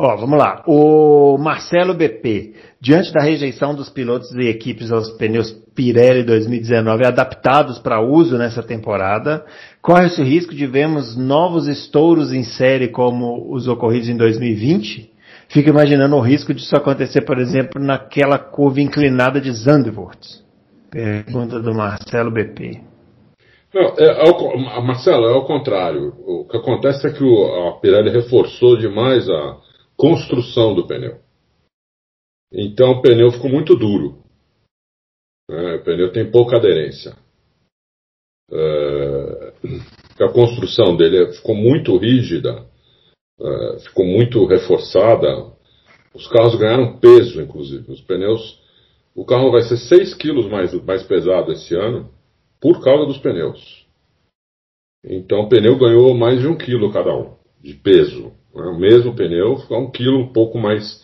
[0.00, 0.62] Ó, vamos lá.
[0.64, 7.80] O Marcelo BP, diante da rejeição dos pilotos e equipes aos pneus Pirelli 2019 adaptados
[7.80, 9.44] para uso nessa temporada,
[9.82, 15.10] corre-se o risco de vermos novos estouros em série como os ocorridos em 2020?
[15.48, 20.20] Fico imaginando o risco disso acontecer, por exemplo, naquela curva inclinada de Zandvoort.
[20.90, 22.82] Pergunta do Marcelo BP.
[23.74, 26.14] Não, é, é, Marcelo, é o contrário.
[26.24, 29.56] O que acontece é que o, a Pirelli reforçou demais a,
[29.98, 31.20] construção do pneu.
[32.52, 34.22] Então o pneu ficou muito duro.
[35.50, 35.74] Né?
[35.74, 37.16] O pneu tem pouca aderência.
[38.50, 39.52] É,
[40.24, 42.66] a construção dele ficou muito rígida,
[43.40, 45.52] é, ficou muito reforçada.
[46.14, 47.90] Os carros ganharam peso, inclusive.
[47.90, 48.62] Os pneus.
[49.14, 52.08] O carro vai ser 6 quilos mais, mais pesado esse ano
[52.60, 53.86] por causa dos pneus.
[55.04, 58.37] Então o pneu ganhou mais de um quilo cada um de peso.
[58.58, 58.68] Né?
[58.68, 61.02] O mesmo pneu fica um quilo um pouco mais,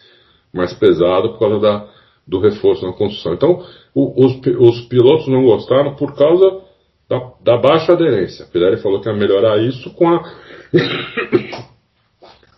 [0.53, 1.89] mais pesado por causa da,
[2.27, 3.35] do reforço na construção.
[3.35, 3.65] Então,
[3.95, 6.63] o, os, os pilotos não gostaram por causa
[7.09, 8.45] da, da baixa aderência.
[8.45, 10.21] A Pirelli falou que ia melhorar isso com a,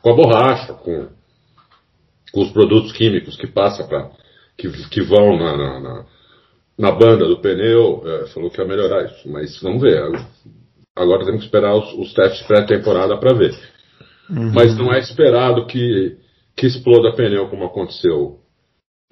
[0.03, 1.09] com a borracha, com,
[2.33, 4.11] com os produtos químicos que passa para
[4.57, 6.05] que, que vão na, na, na,
[6.79, 8.03] na banda do pneu.
[8.07, 10.01] É, falou que ia melhorar isso, mas vamos ver.
[10.95, 13.55] Agora temos que esperar os, os testes pré-temporada para ver.
[14.31, 14.53] Uhum.
[14.55, 16.17] Mas não é esperado que,
[16.57, 18.41] que exploda pneu como aconteceu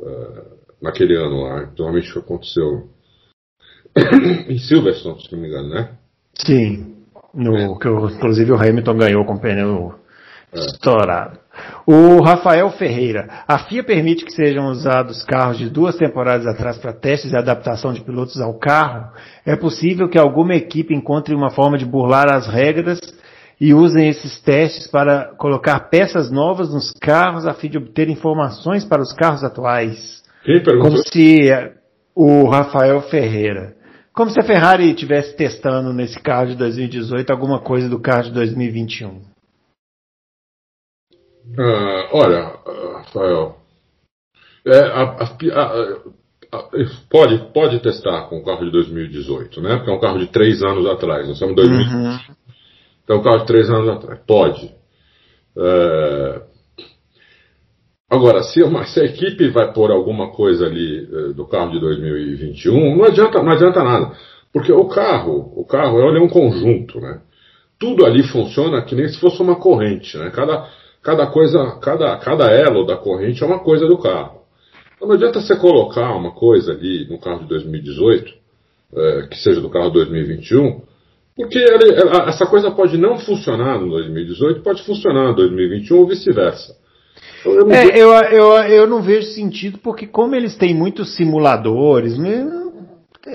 [0.01, 1.73] uh, naquele ano lá.
[1.79, 2.89] Normalmente aconteceu
[4.49, 5.91] em Silverstone, se não me engano, né?
[6.35, 6.95] Sim.
[7.33, 9.95] No, que inclusive o Hamilton ganhou com pneu
[10.53, 10.59] é.
[10.61, 11.39] estourado.
[11.87, 13.29] O Rafael Ferreira.
[13.47, 17.93] A FIA permite que sejam usados carros de duas temporadas atrás para testes e adaptação
[17.93, 19.13] de pilotos ao carro?
[19.45, 23.01] É possível que alguma equipe encontre uma forma de burlar as regras
[23.61, 28.85] e usem esses testes para colocar peças novas nos carros a fim de obter informações
[28.85, 30.23] para os carros atuais?
[30.45, 30.91] Quem perguntou?
[30.91, 31.51] Como se
[32.15, 33.75] o Rafael Ferreira.
[34.13, 38.33] Como se a Ferrari estivesse testando nesse carro de 2018 alguma coisa do carro de
[38.33, 39.23] 2021.
[41.59, 42.57] Ah, olha,
[42.95, 43.57] Rafael,
[44.67, 45.25] é, a, a,
[46.53, 46.69] a,
[47.11, 49.77] pode, pode testar com o carro de 2018, né?
[49.77, 51.27] Porque é um carro de três anos atrás.
[51.27, 51.93] Nós estamos em 2020.
[51.93, 52.34] Uhum.
[53.05, 54.21] Então, carro de três anos atrás.
[54.27, 54.75] Pode.
[55.57, 56.43] É,
[58.15, 61.81] Agora, se, uma, se, a equipe vai pôr alguma coisa ali eh, do carro de
[61.81, 64.13] 2021, não adianta, não adianta nada.
[64.53, 67.21] Porque o carro, o carro é um conjunto, né?
[67.77, 70.31] Tudo ali funciona que nem se fosse uma corrente, né?
[70.31, 70.69] Cada,
[71.03, 74.43] cada coisa, cada, cada elo da corrente é uma coisa do carro.
[74.95, 78.33] Então não adianta você colocar uma coisa ali no carro de 2018,
[78.97, 80.83] eh, que seja do carro 2021,
[81.37, 81.95] porque ele,
[82.29, 86.77] essa coisa pode não funcionar no 2018, pode funcionar no 2021 ou vice-versa.
[87.45, 92.15] Eu é, eu, eu, eu não vejo sentido, porque como eles têm muitos simuladores,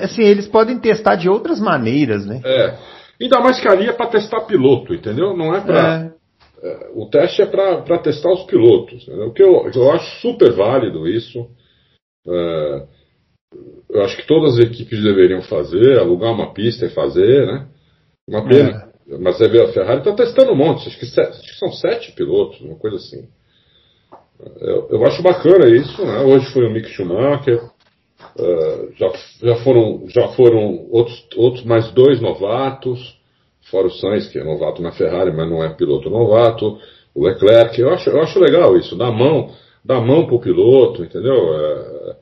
[0.01, 2.41] assim, eles podem testar de outras maneiras, né?
[2.43, 2.77] É.
[3.21, 5.35] Ainda mais que ali é para testar piloto, entendeu?
[5.35, 6.13] Não é para.
[6.15, 6.19] É.
[6.61, 9.07] É, o teste é para testar os pilotos.
[9.07, 11.47] O que eu, eu acho super válido isso.
[12.27, 12.83] É,
[13.89, 17.67] eu acho que todas as equipes deveriam fazer, alugar uma pista e fazer, né?
[18.29, 18.89] Uma pena.
[19.09, 19.17] É.
[19.17, 22.11] Mas você vê, a Ferrari está testando um monte, acho que, acho que são sete
[22.11, 23.27] pilotos, uma coisa assim.
[24.61, 26.19] Eu, eu acho bacana isso, né?
[26.19, 29.11] Hoje foi o Mick Schumacher, uh, já,
[29.41, 33.17] já foram, já foram outros, outros mais dois novatos,
[33.69, 36.77] fora o Sainz, que é novato na Ferrari, mas não é piloto novato,
[37.13, 39.51] o Leclerc, eu acho, eu acho legal isso, dar mão,
[39.83, 41.33] dar mão pro piloto, entendeu?
[41.33, 42.15] Uh,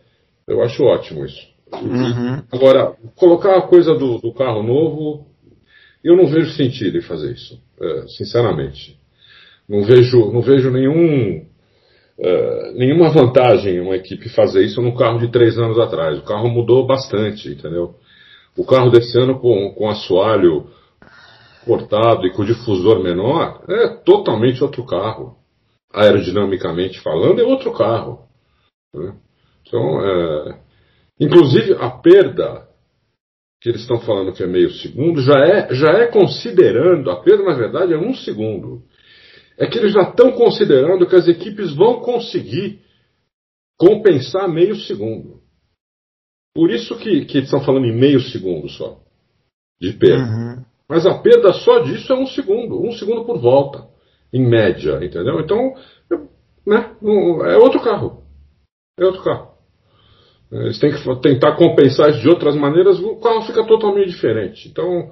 [0.48, 1.46] eu acho ótimo isso.
[1.74, 2.42] Uhum.
[2.52, 5.28] Agora, colocar a coisa do, do, carro novo,
[6.08, 8.98] eu não vejo sentido em fazer isso, uh, sinceramente.
[9.68, 11.46] Não vejo, não vejo nenhum
[12.20, 16.18] Uh, nenhuma vantagem uma equipe fazer isso no carro de três anos atrás.
[16.18, 17.94] O carro mudou bastante, entendeu?
[18.58, 20.68] O carro desse ano com, com assoalho
[21.64, 25.36] cortado e com difusor menor é totalmente outro carro.
[25.94, 28.22] Aerodinamicamente falando, é outro carro.
[28.96, 29.14] Né?
[29.68, 30.60] Então, é,
[31.20, 32.67] inclusive a perda
[33.68, 37.44] que eles estão falando que é meio segundo já é, já é considerando, a perda
[37.44, 38.82] na verdade é um segundo
[39.58, 42.80] é que eles já estão considerando que as equipes vão conseguir
[43.78, 45.42] compensar meio segundo.
[46.56, 49.00] Por isso que, que estão falando em meio segundo só
[49.82, 50.24] de perda.
[50.24, 50.66] Uhum.
[50.88, 53.86] Mas a perda só disso é um segundo, um segundo por volta,
[54.32, 55.40] em média, entendeu?
[55.42, 55.74] Então,
[56.66, 56.96] né,
[57.52, 58.24] é outro carro.
[58.98, 59.57] É outro carro.
[60.52, 64.70] Eles têm que tentar compensar isso de outras maneiras, o carro fica totalmente diferente.
[64.70, 65.12] Então,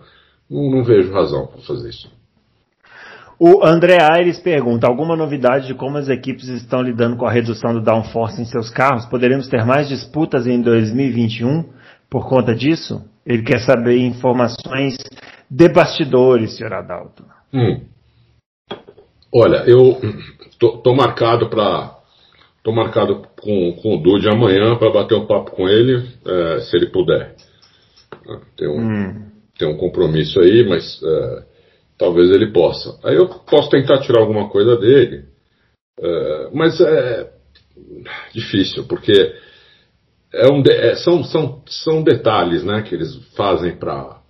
[0.50, 2.10] não, não vejo razão para fazer isso.
[3.38, 7.74] O André Aires pergunta: alguma novidade de como as equipes estão lidando com a redução
[7.74, 9.06] do downforce em seus carros?
[9.06, 11.66] Poderemos ter mais disputas em 2021
[12.10, 13.04] por conta disso?
[13.26, 14.96] Ele quer saber informações
[15.50, 17.26] de bastidores, senhor Adalto.
[17.54, 17.82] Hum.
[19.34, 20.00] Olha, eu
[20.58, 21.94] tô, tô marcado para
[22.66, 26.76] tô marcado com, com o Dude amanhã para bater um papo com ele, é, se
[26.76, 27.36] ele puder.
[28.58, 29.32] Tem um, hum.
[29.56, 31.44] tem um compromisso aí, mas é,
[31.96, 33.00] talvez ele possa.
[33.04, 35.26] Aí eu posso tentar tirar alguma coisa dele,
[36.00, 37.32] é, mas é
[38.34, 39.14] difícil, porque
[40.34, 44.24] é um de, é, são, são, são detalhes né, que eles fazem para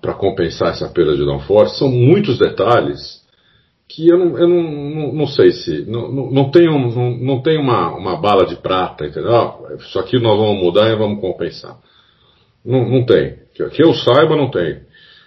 [0.00, 1.78] para compensar essa perda de downforce.
[1.78, 3.23] São muitos detalhes
[3.88, 5.84] que eu não, eu não, não, não sei se.
[5.86, 9.34] Não, não, tem, não, não tem uma, uma bala de prata, entendeu?
[9.34, 11.76] Ah, isso aqui nós vamos mudar e vamos compensar.
[12.64, 13.36] Não, não tem.
[13.54, 14.80] Que, que eu saiba, não tem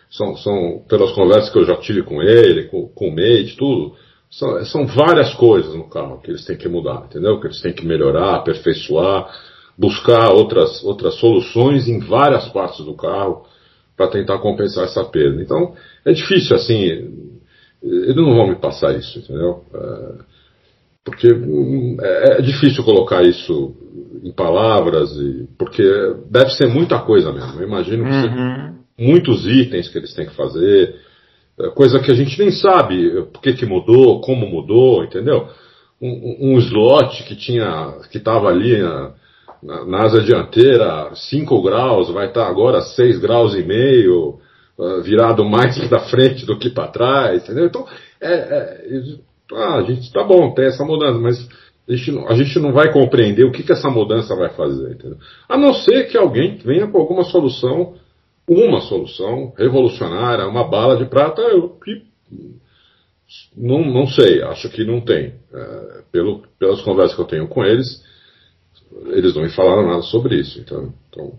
[0.10, 3.96] são, são pelas conversas que eu já tive com ele, com, com o mate, tudo,
[4.30, 7.40] são, são várias coisas no carro que eles têm que mudar, entendeu?
[7.40, 9.30] Que eles têm que melhorar, aperfeiçoar,
[9.78, 13.46] buscar outras, outras soluções em várias partes do carro
[13.96, 15.42] para tentar compensar essa perda.
[15.42, 15.74] Então,
[16.06, 17.37] é difícil assim,
[17.88, 19.64] eles não vão me passar isso, entendeu?
[19.74, 20.38] É,
[21.04, 23.76] porque é, é difícil colocar isso
[24.24, 25.84] em palavras, e, porque
[26.30, 27.62] deve ser muita coisa mesmo.
[27.62, 30.96] Eu imagino que uhum muitos itens que eles têm que fazer,
[31.60, 35.48] é, coisa que a gente nem sabe por que, que mudou, como mudou, entendeu?
[36.02, 39.14] Um, um slot que tinha, que estava ali na,
[39.64, 44.40] na, na, asa dianteira 5 graus, vai estar tá agora 6 graus e meio,
[44.78, 47.66] uh, virado mais para frente do que para trás, entendeu?
[47.66, 47.88] Então,
[48.22, 48.88] é, é,
[49.54, 51.48] ah, a gente tá bom, tem essa mudança, mas
[51.88, 54.92] a gente, não, a gente não vai compreender o que, que essa mudança vai fazer,
[54.92, 55.18] entendeu?
[55.48, 57.96] A não ser que alguém venha com alguma solução,
[58.48, 62.06] uma solução revolucionária, uma bala de prata, eu que
[63.56, 65.34] não, não sei, acho que não tem.
[65.54, 68.04] É, pelo, pelas conversas que eu tenho com eles,
[69.08, 70.60] eles não me falaram nada sobre isso.
[70.60, 71.34] Então, então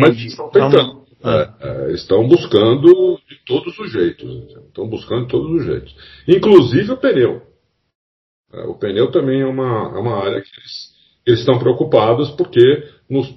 [0.00, 1.01] mas estão tentando.
[1.24, 4.28] É, é, estão buscando de todos os jeitos.
[4.66, 5.94] Estão buscando de todos os jeitos.
[6.26, 7.42] Inclusive o pneu.
[8.52, 10.92] É, o pneu também é uma, é uma área que eles,
[11.26, 12.60] eles estão preocupados porque
[13.08, 13.32] nos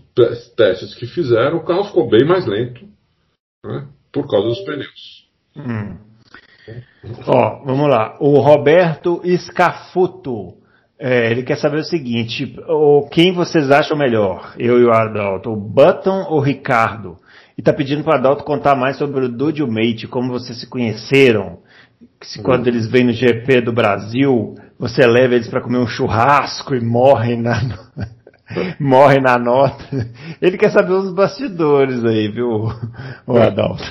[0.56, 2.86] testes que fizeram o carro ficou bem mais lento
[3.63, 5.30] né, por causa dos pneus.
[5.56, 5.98] Hum.
[7.28, 8.17] Ó, vamos lá.
[8.19, 10.56] O Roberto Escafuto.
[10.98, 14.56] É, ele quer saber o seguinte: o, quem vocês acham melhor?
[14.58, 17.17] Eu e o Adalto, o Button ou Ricardo?
[17.57, 20.59] E está pedindo para Adalto contar mais sobre o Dude e o Mate, como vocês
[20.59, 21.59] se conheceram.
[22.21, 26.75] Se quando eles vêm no GP do Brasil, você leva eles para comer um churrasco
[26.75, 27.61] e morrem na,
[28.79, 29.85] morrem na nota.
[30.41, 32.67] Ele quer saber os bastidores aí, viu,
[33.25, 33.83] o Adalto?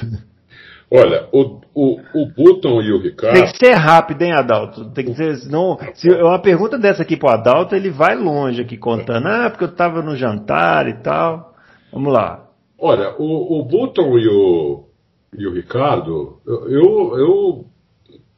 [0.91, 3.35] Olha, o, o, o Button e o Ricardo.
[3.35, 4.91] Tem que ser rápido, hein, Adalto?
[4.91, 5.37] Tem que ser.
[5.39, 9.27] Senão, se uma pergunta dessa aqui pro Adalto, ele vai longe aqui contando.
[9.27, 11.55] Ah, porque eu estava no jantar e tal.
[11.93, 12.44] Vamos lá.
[12.87, 14.91] Olha, o, o Button e o,
[15.39, 17.71] e o Ricardo, eu, eu.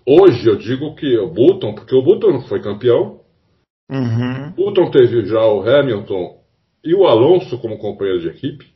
[0.07, 3.25] Hoje eu digo que o Button, porque o Button foi campeão.
[3.91, 4.51] Uhum.
[4.51, 6.41] O Button teve já o Hamilton
[6.85, 8.73] e o Alonso como companheiro de equipe.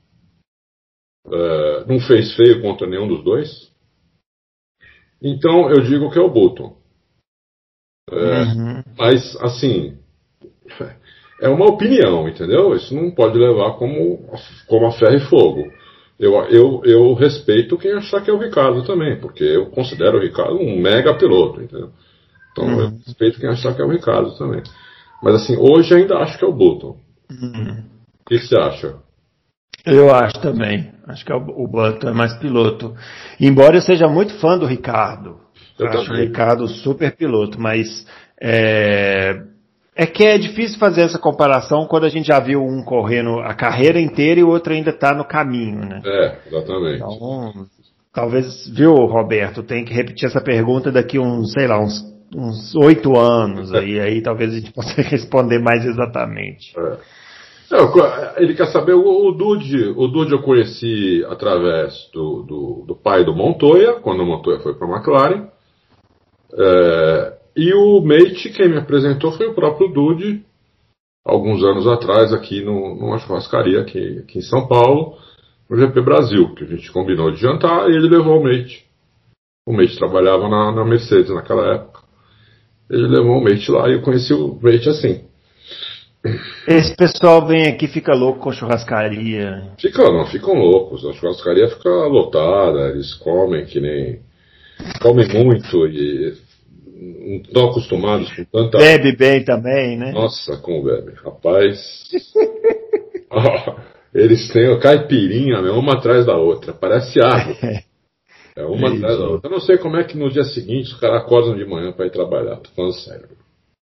[1.26, 3.72] Uh, não fez feio contra nenhum dos dois.
[5.22, 6.76] Então eu digo que é o Button.
[8.10, 8.82] Uh, uhum.
[8.98, 10.00] Mas, assim,
[11.40, 12.74] é uma opinião, entendeu?
[12.74, 14.30] Isso não pode levar como,
[14.66, 15.70] como a ferro e fogo.
[16.18, 20.20] Eu, eu, eu respeito quem achar que é o Ricardo também, porque eu considero o
[20.20, 21.90] Ricardo um mega piloto, entendeu?
[22.52, 22.80] Então uhum.
[22.80, 24.62] eu respeito quem achar que é o Ricardo também.
[25.22, 26.96] Mas assim, hoje ainda acho que é o Button.
[27.30, 27.84] Uhum.
[28.20, 28.96] O que, que você acha?
[29.86, 30.92] Eu acho também.
[31.06, 32.94] Acho que é o Button é mais piloto.
[33.40, 35.40] Embora eu seja muito fã do Ricardo.
[35.78, 36.22] Eu acho também.
[36.22, 38.06] o Ricardo super piloto, mas
[38.40, 39.42] é,
[40.00, 43.52] é que é difícil fazer essa comparação quando a gente já viu um correndo a
[43.52, 46.00] carreira inteira e o outro ainda está no caminho, né?
[46.02, 46.96] É, exatamente.
[46.96, 47.66] Então,
[48.10, 53.18] talvez, viu, Roberto, tem que repetir essa pergunta daqui uns, sei lá, uns uns oito
[53.18, 56.72] anos aí, aí talvez a gente possa responder mais exatamente.
[56.78, 56.96] É.
[58.38, 63.22] Ele quer saber, o, o Dude, o Dude eu conheci através do, do, do pai
[63.22, 65.46] do Montoya, quando o Montoya foi para a McLaren.
[66.58, 70.42] É, e o Mate, quem me apresentou foi o próprio Dude,
[71.22, 75.18] alguns anos atrás, aqui no, numa churrascaria aqui, aqui em São Paulo,
[75.68, 78.86] no GP Brasil, que a gente combinou de jantar e ele levou o Mate.
[79.68, 82.00] O Mate trabalhava na, na Mercedes naquela época.
[82.88, 85.22] Ele levou o Mate lá e eu conheci o Mate assim.
[86.66, 89.70] Esse pessoal vem aqui fica louco com churrascaria.
[89.78, 91.04] Ficam, não, ficam loucos.
[91.04, 94.20] A churrascaria fica lotada, eles comem que nem.
[95.02, 96.34] comem muito e
[97.00, 98.78] não estão acostumados com tanta.
[98.78, 100.12] Bebe bem também, né?
[100.12, 101.14] Nossa, como bebe.
[101.24, 102.10] Rapaz.
[104.12, 106.72] eles têm caipirinha, né, uma atrás da outra.
[106.72, 107.56] Parece água.
[108.56, 109.48] É uma atrás da outra.
[109.48, 112.06] Eu não sei como é que no dia seguinte os caras acordam de manhã para
[112.06, 112.56] ir trabalhar.
[112.56, 113.28] Tô falando sério.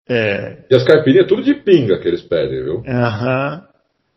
[0.08, 0.58] É.
[0.70, 2.82] E as caipirinhas tudo de pinga que eles pedem, viu?
[2.86, 3.66] Aham.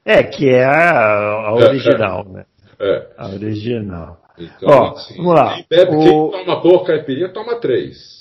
[0.06, 2.34] É, que é a, a original, é, é.
[2.34, 2.46] né?
[2.80, 3.08] É.
[3.18, 4.22] A original.
[4.38, 5.56] Então, Ó, assim, vamos lá.
[5.56, 6.30] Quem, bebe, o...
[6.30, 8.21] quem toma pouco caipirinha, toma três.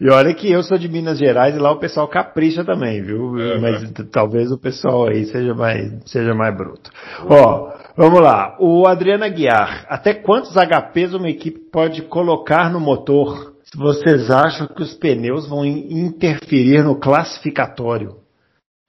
[0.00, 3.38] E olha que eu sou de Minas Gerais e lá o pessoal capricha também, viu?
[3.38, 3.88] É, Mas é.
[4.10, 6.90] talvez o pessoal aí seja mais, seja mais bruto.
[7.26, 8.56] Ó, vamos lá.
[8.60, 9.86] O Adriano Aguiar.
[9.88, 15.64] Até quantos HPs uma equipe pode colocar no motor vocês acham que os pneus vão
[15.64, 18.16] interferir no classificatório?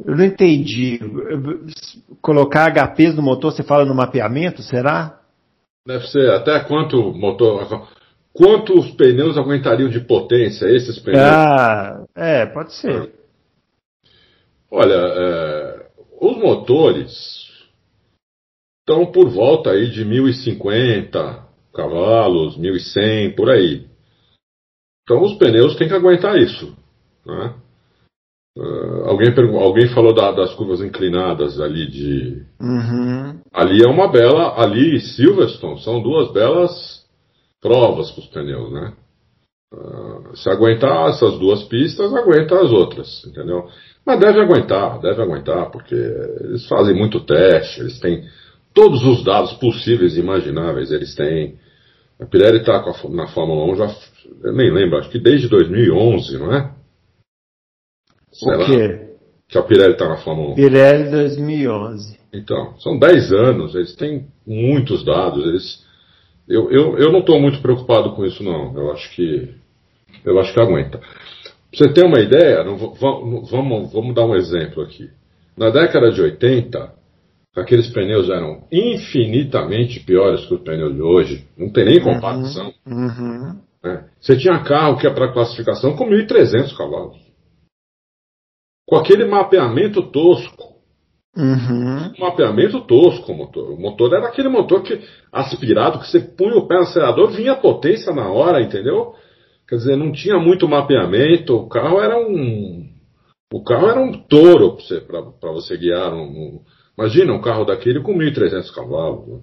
[0.05, 0.99] Eu não entendi.
[2.21, 5.19] Colocar HPs no motor, você fala no mapeamento, será?
[5.87, 6.31] Deve ser.
[6.31, 7.87] Até quanto motor.
[8.33, 11.21] Quantos pneus aguentariam de potência esses pneus?
[11.21, 13.13] Ah, é, pode ser.
[14.71, 15.87] Olha, é,
[16.19, 17.11] os motores
[18.79, 23.85] estão por volta aí de 1050 cavalos, 1100, por aí.
[25.03, 26.75] Então os pneus têm que aguentar isso.
[27.25, 27.53] Né?
[28.57, 32.45] Uh, alguém, alguém falou da, das curvas inclinadas ali de.
[32.59, 33.41] Uhum.
[33.51, 34.59] Ali é uma bela.
[34.59, 37.02] Ali e Silverstone são duas belas
[37.63, 38.93] provas para os pneus, né?
[39.73, 43.67] Uh, se aguentar essas duas pistas, aguenta as outras, entendeu?
[44.05, 48.23] Mas deve aguentar, deve aguentar, porque eles fazem muito teste, eles têm
[48.73, 51.57] todos os dados possíveis e imagináveis eles têm.
[52.19, 53.95] A Pirelli está na Fórmula 1 já,
[54.43, 56.71] eu nem lembro, acho que desde 2011, não é?
[58.31, 59.15] Sei o quê?
[59.47, 60.55] Que a Pirelli está na Fórmula 1.
[60.55, 62.19] Pirelli 2011.
[62.33, 65.85] Então, são 10 anos, eles têm muitos dados, eles.
[66.47, 68.75] Eu, eu, eu não estou muito preocupado com isso não.
[68.75, 69.53] Eu acho que.
[70.25, 70.99] Eu acho que aguenta.
[70.99, 71.07] Pra
[71.73, 75.09] você ter uma ideia, não, vamos, vamos, vamos dar um exemplo aqui.
[75.57, 76.93] Na década de 80,
[77.55, 81.47] aqueles pneus eram infinitamente piores que os pneus de hoje.
[81.57, 82.15] Não tem nem uhum.
[82.15, 82.73] comparação.
[82.85, 83.59] Uhum.
[83.83, 84.09] Né?
[84.19, 87.17] Você tinha carro que é para classificação com 1.300 cavalos.
[88.87, 90.72] Com aquele mapeamento tosco.
[91.35, 92.13] Uhum.
[92.17, 93.71] Um mapeamento tosco o motor.
[93.71, 97.53] O motor era aquele motor que aspirado, que você punha o pé no acelerador, vinha
[97.53, 99.15] a potência na hora, entendeu?
[99.67, 102.87] Quer dizer, não tinha muito mapeamento, o carro era um.
[103.51, 104.77] O carro era um touro
[105.07, 106.13] para você, você guiar.
[106.13, 106.61] Um, um,
[106.97, 109.27] imagina um carro daquele com 1.300 cavalos.
[109.27, 109.39] Né?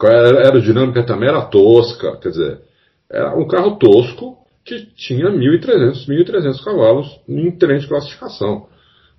[0.00, 2.60] A aerodinâmica também era tosca, quer dizer,
[3.10, 8.68] era um carro tosco que tinha 1.300, 1.300 cavalos em trem de classificação.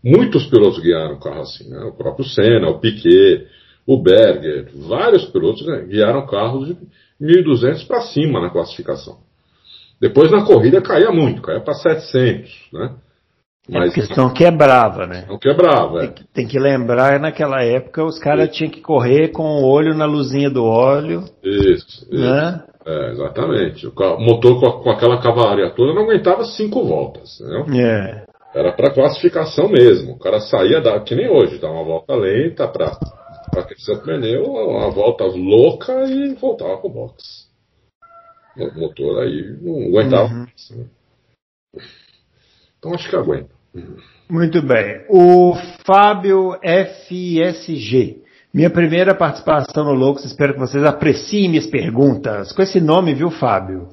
[0.03, 1.79] Muitos pilotos guiaram o carro assim, né?
[1.85, 3.47] o próprio Senna, o Piquet,
[3.85, 6.77] o Berger, vários pilotos né, guiaram carros de
[7.21, 9.17] 1.200 para cima na classificação.
[9.99, 12.95] Depois na corrida caía muito, caía para 700, né?
[13.69, 15.25] É Mas, é questão quebrava, né?
[15.27, 16.07] Não quebrava, é.
[16.07, 20.05] tem, tem, que lembrar, naquela época os caras tinham que correr com o olho na
[20.05, 21.25] luzinha do óleo.
[21.43, 22.61] Isso, né?
[22.63, 22.77] Isso.
[22.87, 23.85] É, exatamente.
[23.85, 27.37] O, motor com, com, aquela cavalaria toda não aguentava cinco voltas.
[27.41, 27.81] Né?
[27.81, 28.26] É.
[28.53, 30.13] Era para classificação mesmo.
[30.13, 32.97] O cara saía, da, que nem hoje, dá uma volta lenta para
[33.55, 37.47] aquecer o pneu, uma volta louca e voltava pro box.
[38.57, 40.33] O motor aí não aguentava.
[40.33, 40.47] Uhum.
[40.71, 40.85] Né?
[42.79, 43.49] Então acho que aguenta.
[44.29, 45.05] Muito bem.
[45.09, 45.53] O
[45.85, 48.23] Fábio FSG.
[48.53, 52.51] Minha primeira participação no Loucos, espero que vocês apreciem minhas perguntas.
[52.51, 53.89] Com esse nome, viu, Fábio?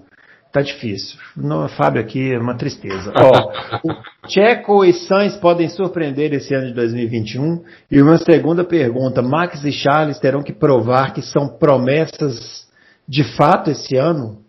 [0.55, 1.19] Tá difícil.
[1.37, 3.11] No, Fábio aqui é uma tristeza.
[3.19, 7.65] Ó, o Checo e Sainz podem surpreender esse ano de 2021.
[7.91, 12.69] E uma segunda pergunta: Max e Charles terão que provar que são promessas
[13.09, 14.45] de fato esse ano?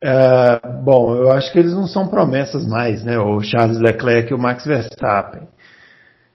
[0.00, 3.18] É, bom, eu acho que eles não são promessas mais, né?
[3.18, 5.48] O Charles Leclerc e o Max Verstappen.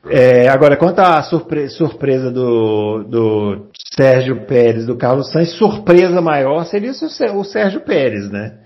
[0.09, 6.65] É, agora, quanto à surpre surpresa do, do Sérgio Pérez, do Carlos Sainz, surpresa maior
[6.65, 8.64] seria o Sérgio Pérez, né?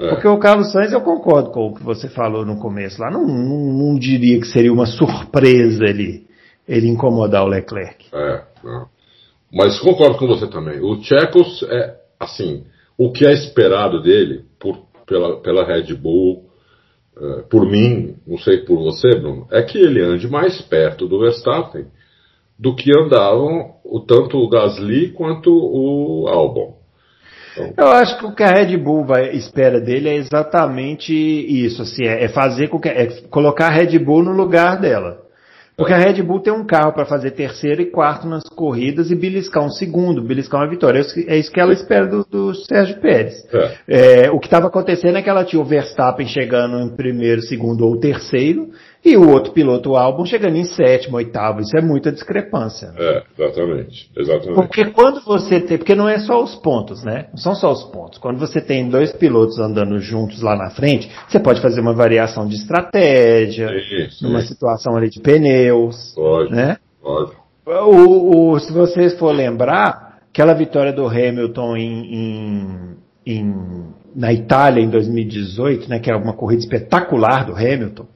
[0.00, 0.08] É.
[0.08, 3.26] Porque o Carlos Sainz, eu concordo com o que você falou no começo lá, não,
[3.26, 6.26] não, não diria que seria uma surpresa ele,
[6.66, 8.06] ele incomodar o Leclerc.
[8.10, 8.86] É, não.
[9.52, 10.80] mas concordo com você também.
[10.80, 12.64] O Tchekos é, assim,
[12.96, 16.46] o que é esperado dele por, pela, pela Red Bull,
[17.18, 21.20] uh, por mim, não sei por você, Bruno, é que ele ande mais perto do
[21.20, 21.84] Verstappen
[22.58, 26.79] do que andavam o, tanto o Gasly quanto o Albon.
[27.76, 32.04] Eu acho que o que a Red Bull vai, espera dele é exatamente isso, assim,
[32.04, 35.18] é, é fazer com que, é colocar a Red Bull no lugar dela.
[35.80, 39.14] Porque a Red Bull tem um carro para fazer terceiro e quarto nas corridas e
[39.14, 41.00] beliscar um segundo, beliscar uma vitória.
[41.26, 43.42] É isso que ela espera do, do Sérgio Pérez.
[43.88, 44.24] É.
[44.26, 47.86] É, o que estava acontecendo é que ela tinha o Verstappen chegando em primeiro, segundo
[47.86, 48.68] ou terceiro
[49.02, 51.60] e o outro piloto, o Albon, chegando em sétimo, oitavo.
[51.60, 52.92] Isso é muita discrepância.
[52.98, 54.10] É, exatamente.
[54.14, 54.54] exatamente.
[54.54, 55.78] Porque quando você tem.
[55.78, 57.28] Porque não é só os pontos, né?
[57.30, 58.18] Não são só os pontos.
[58.18, 62.46] Quando você tem dois pilotos andando juntos lá na frente, você pode fazer uma variação
[62.46, 63.70] de estratégia,
[64.10, 66.12] sim, numa situação ali de pneus.
[66.14, 66.50] Pode.
[66.50, 66.76] Né?
[67.02, 67.32] Pode.
[67.66, 72.96] O, o, se vocês for lembrar, aquela vitória do Hamilton em, em,
[73.26, 73.84] em,
[74.14, 78.06] na Itália em 2018, né, que era uma corrida espetacular do Hamilton,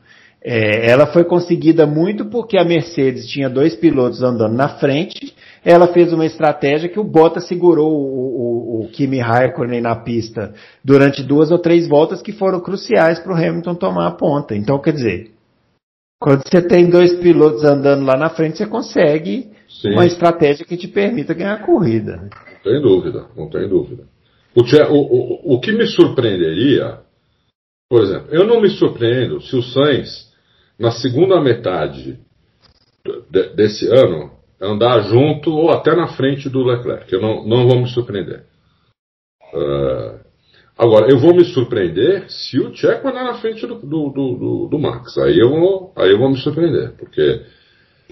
[0.47, 5.34] é, ela foi conseguida muito porque a Mercedes tinha dois pilotos andando na frente.
[5.64, 10.53] Ela fez uma estratégia que o Bottas segurou o, o, o Kimi Raikkonen na pista
[10.84, 14.55] durante duas ou três voltas que foram cruciais para o Hamilton tomar a ponta.
[14.55, 15.30] Então, quer dizer,
[16.20, 19.92] quando você tem dois pilotos andando lá na frente, você consegue Sim.
[19.92, 22.16] uma estratégia que te permita ganhar a corrida.
[22.16, 22.28] Né?
[22.53, 24.05] Não tem dúvida, não tem dúvida.
[24.55, 26.99] O, o, o que me surpreenderia,
[27.88, 30.34] por exemplo, eu não me surpreendo se o Sainz
[30.79, 32.18] na segunda metade
[33.31, 37.12] de, desse ano, andar junto ou até na frente do Leclerc.
[37.12, 38.45] Eu não, não vou me surpreender.
[39.53, 40.18] Uh,
[40.77, 44.79] agora, eu vou me surpreender se o Checo andar na frente do, do, do, do,
[44.79, 45.16] Max.
[45.18, 47.43] Aí eu, vou, aí eu vou me surpreender, porque.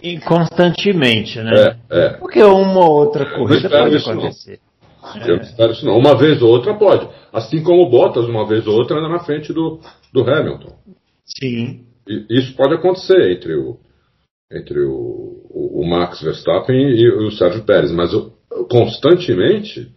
[0.02, 1.78] E constantemente, né?
[1.90, 2.08] É, é.
[2.14, 4.58] Porque uma ou outra corrida pode acontecer.
[4.58, 5.26] Não.
[5.26, 5.98] Eu não espero isso não.
[5.98, 7.08] Uma vez ou outra pode.
[7.32, 9.80] Assim como o Bottas, uma vez ou outra, anda na frente do,
[10.12, 10.76] do Hamilton.
[11.24, 11.91] Sim.
[12.06, 13.78] Isso pode acontecer entre o,
[14.50, 18.32] entre o, o, o Max Verstappen e, o Sérgio Pérez, mas eu,
[18.70, 19.90] constantemente,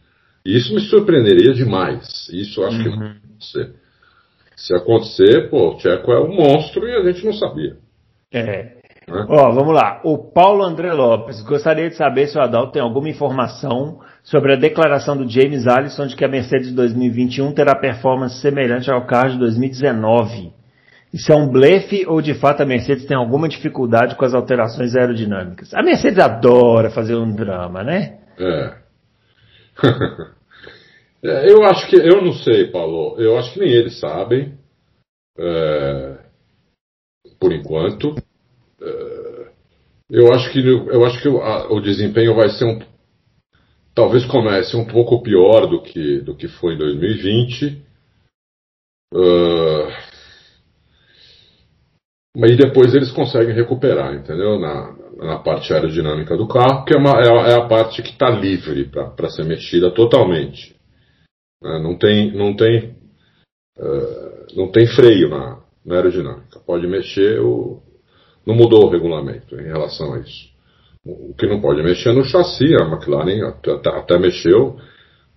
[0.46, 2.30] isso me surpreenderia demais.
[2.32, 2.84] Isso eu acho uhum.
[2.84, 3.74] que não vai acontecer.
[4.56, 7.78] Se acontecer, pô, o Tcheco é um monstro e a gente não sabia.
[8.32, 8.76] É.
[9.08, 9.26] Né?
[9.28, 10.02] Ó, vamos lá.
[10.04, 11.42] O Paulo André Lopes.
[11.42, 16.08] Gostaria de saber se o Adalto tem alguma informação sobre a declaração do James Allison
[16.08, 20.55] de que a Mercedes 2021 terá performance semelhante ao carro de 2019.
[21.16, 24.98] Isso é um blefe ou de fato a Mercedes tem alguma dificuldade com as alterações
[24.98, 25.74] aerodinâmicas?
[25.74, 28.20] A Mercedes adora fazer um drama, né?
[28.38, 28.76] É.
[31.24, 33.16] é eu acho que, eu não sei, Paulo.
[33.18, 34.58] Eu acho que nem eles sabem.
[35.40, 36.18] É,
[37.40, 38.14] por enquanto.
[38.82, 39.48] É,
[40.10, 42.82] eu acho que, eu acho que o, a, o desempenho vai ser um,
[43.94, 47.82] talvez comece um pouco pior do que, do que foi em 2020.
[49.14, 49.88] Uh,
[52.36, 54.60] mas depois eles conseguem recuperar, entendeu?
[54.60, 58.30] Na, na parte aerodinâmica do carro, que é, uma, é, é a parte que está
[58.30, 60.76] livre para ser mexida totalmente.
[61.64, 62.96] Uh, não tem, não tem,
[63.80, 66.60] uh, não tem freio na, na aerodinâmica.
[66.60, 67.82] Pode mexer, o,
[68.46, 70.54] não mudou o regulamento em relação a isso.
[71.06, 74.78] O que não pode mexer no chassi, a McLaren até, até mexeu,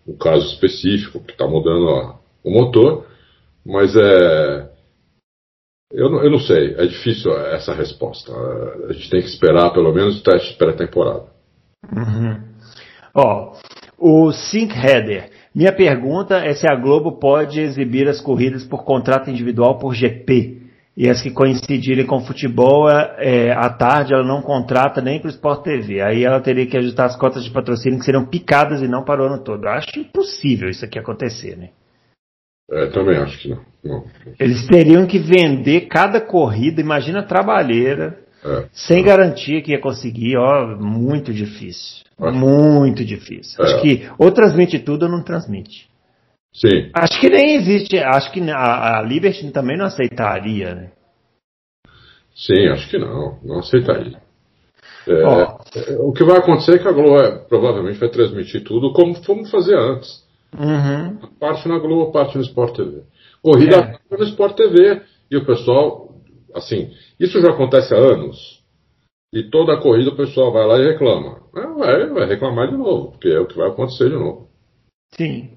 [0.06, 3.06] o caso específico, que está mudando o motor,
[3.64, 4.77] mas é.
[5.92, 8.30] Eu não, eu não sei, é difícil essa resposta.
[8.88, 11.24] A gente tem que esperar pelo menos o teste pré-temporada.
[11.90, 12.42] Uhum.
[13.14, 13.54] Ó,
[13.98, 15.30] o Sync Header.
[15.54, 20.58] Minha pergunta é se a Globo pode exibir as corridas por contrato individual por GP
[20.94, 25.30] e as que coincidirem com futebol, é, à tarde ela não contrata nem para o
[25.30, 26.02] Sport TV.
[26.02, 29.22] Aí ela teria que ajustar as cotas de patrocínio que seriam picadas e não para
[29.22, 29.66] o ano todo.
[29.66, 31.70] Acho impossível isso aqui acontecer, né?
[32.70, 33.60] É, também acho que não.
[33.82, 34.04] não.
[34.38, 39.02] Eles teriam que vender cada corrida, imagina a trabalheira, é, sem é.
[39.02, 42.04] garantia que ia conseguir, ó, muito difícil.
[42.20, 42.36] Acho.
[42.36, 43.64] Muito difícil.
[43.64, 43.80] Acho é.
[43.80, 45.88] que ou transmite tudo ou não transmite.
[46.52, 46.90] Sim.
[46.92, 50.90] Acho que nem existe, acho que a, a Liberty também não aceitaria, né?
[52.34, 54.18] Sim, acho que não, não aceitaria.
[55.06, 56.08] É, oh.
[56.08, 59.50] O que vai acontecer é que a Globo é, provavelmente vai transmitir tudo como fomos
[59.50, 60.22] fazer antes.
[60.56, 61.16] Uhum.
[61.38, 63.02] Parte na Globo, parte no Sport TV.
[63.42, 64.16] Corrida é.
[64.16, 65.02] no Sport TV.
[65.30, 66.14] E o pessoal,
[66.54, 66.90] assim,
[67.20, 68.62] isso já acontece há anos.
[69.32, 71.42] E toda a corrida o pessoal vai lá e reclama.
[71.54, 74.48] É, vai, vai reclamar de novo, porque é o que vai acontecer de novo.
[75.14, 75.50] Sim.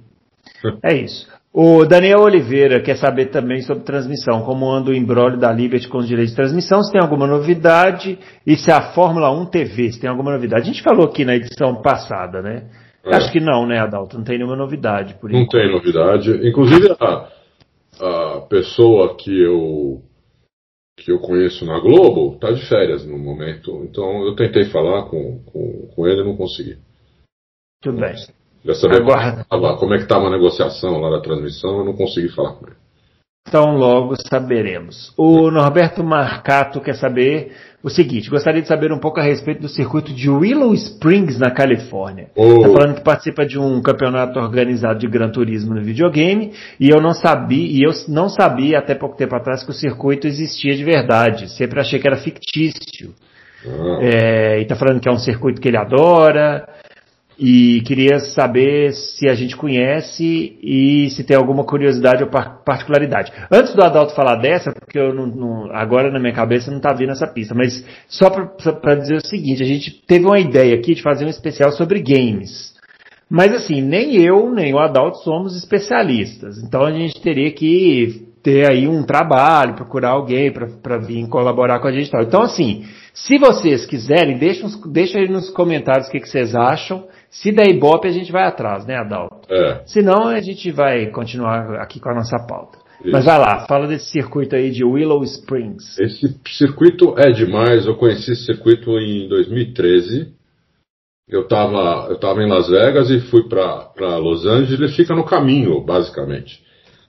[0.84, 1.28] É isso.
[1.54, 5.98] O Daniel Oliveira quer saber também sobre transmissão, como anda o embrólio da Liberty com
[5.98, 8.18] os direitos de transmissão, se tem alguma novidade
[8.48, 10.62] e se a Fórmula 1 TV, se tem alguma novidade.
[10.62, 12.68] A gente falou aqui na edição passada, né?
[13.04, 13.16] É.
[13.16, 14.18] Acho que não, né, Adalto?
[14.18, 16.48] Não tem nenhuma novidade por Não tem novidade.
[16.48, 17.28] Inclusive a,
[18.00, 20.02] a pessoa que eu
[20.98, 23.84] que eu conheço na Globo está de férias no momento.
[23.84, 26.78] Então eu tentei falar com, com, com ele e não consegui.
[27.82, 28.14] Tudo bem.
[28.64, 29.44] Já saber Agora...
[29.80, 32.76] como é que estava a negociação lá da transmissão, eu não consegui falar com ele.
[33.48, 35.12] Então logo saberemos.
[35.18, 39.70] O Norberto Marcato quer saber o seguinte: gostaria de saber um pouco a respeito do
[39.70, 42.28] circuito de Willow Springs na Califórnia.
[42.36, 42.74] Está oh.
[42.74, 47.14] falando que participa de um campeonato organizado de Gran Turismo no videogame e eu não
[47.14, 51.50] sabia e eu não sabia até pouco tempo atrás que o circuito existia de verdade.
[51.50, 53.14] Sempre achei que era fictício.
[53.66, 54.00] Ah.
[54.02, 56.68] É, e está falando que é um circuito que ele adora
[57.44, 63.34] e queria saber se a gente conhece e se tem alguma curiosidade ou particularidade.
[63.52, 66.94] Antes do Adalto falar dessa, porque eu não, não, agora na minha cabeça não está
[66.94, 70.94] vindo essa pista, mas só para dizer o seguinte, a gente teve uma ideia aqui
[70.94, 72.76] de fazer um especial sobre games.
[73.28, 78.70] Mas assim, nem eu nem o Adalto somos especialistas, então a gente teria que ter
[78.70, 82.12] aí um trabalho, procurar alguém para vir colaborar com a gente.
[82.14, 82.86] Então assim,
[83.16, 87.04] se vocês quiserem, deixem, deixem aí nos comentários o que, que vocês acham.
[87.32, 89.48] Se der ibope, a gente vai atrás, né, Adalto?
[89.50, 89.84] É.
[89.86, 92.78] Senão, a gente vai continuar aqui com a nossa pauta.
[93.00, 93.10] Isso.
[93.10, 95.98] Mas vai lá, fala desse circuito aí de Willow Springs.
[95.98, 97.88] Esse circuito é demais.
[97.88, 100.34] Eu conheci esse circuito em 2013.
[101.28, 104.96] Eu estava eu tava em Las Vegas e fui para Los Angeles.
[104.96, 106.62] Fica no caminho, basicamente.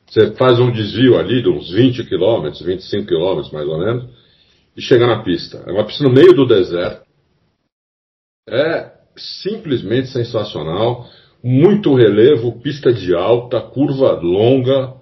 [0.07, 4.05] Você faz um desvio ali de uns 20 quilômetros, 25 quilômetros mais ou menos,
[4.77, 5.65] e chega na pista.
[5.67, 7.03] É uma pista no meio do deserto.
[8.49, 11.07] É simplesmente sensacional.
[11.43, 14.95] Muito relevo, pista de alta, curva longa,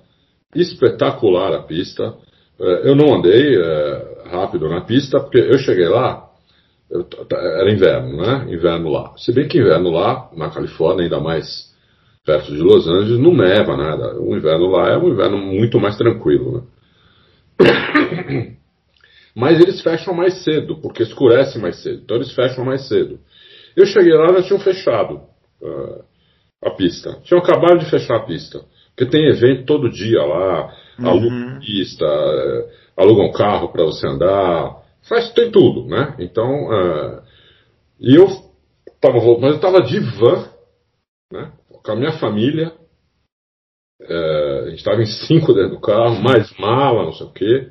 [0.55, 2.15] espetacular a pista.
[2.59, 6.31] É, eu não andei é, rápido na pista, porque eu cheguei lá,
[7.31, 8.47] era inverno, né?
[8.53, 9.13] Inverno lá.
[9.17, 11.71] Se bem que inverno lá, na Califórnia, ainda mais
[12.25, 14.21] perto de Los Angeles, não neva nada.
[14.21, 16.67] O inverno lá é um inverno muito mais tranquilo,
[17.61, 18.57] né?
[19.35, 22.03] mas eles fecham mais cedo, porque escurece mais cedo.
[22.03, 23.21] Então eles fecham mais cedo.
[23.77, 25.21] Eu cheguei lá, já tinham fechado
[25.62, 26.05] uh,
[26.62, 27.18] a pista.
[27.23, 28.61] Tinham acabado de fechar a pista.
[28.95, 31.09] Porque tem evento todo dia lá, uhum.
[31.09, 34.77] alugam pista, uh, alugam um carro para você andar,
[35.09, 36.14] faz, tem tudo, né?
[36.18, 37.23] Então, uh,
[37.99, 38.27] e eu
[39.01, 40.49] tava, mas eu tava de van,
[41.33, 41.53] né?
[41.83, 42.75] Com a minha família,
[44.03, 47.68] uh, a gente estava em cinco dentro do carro, mais mala, não sei o quê.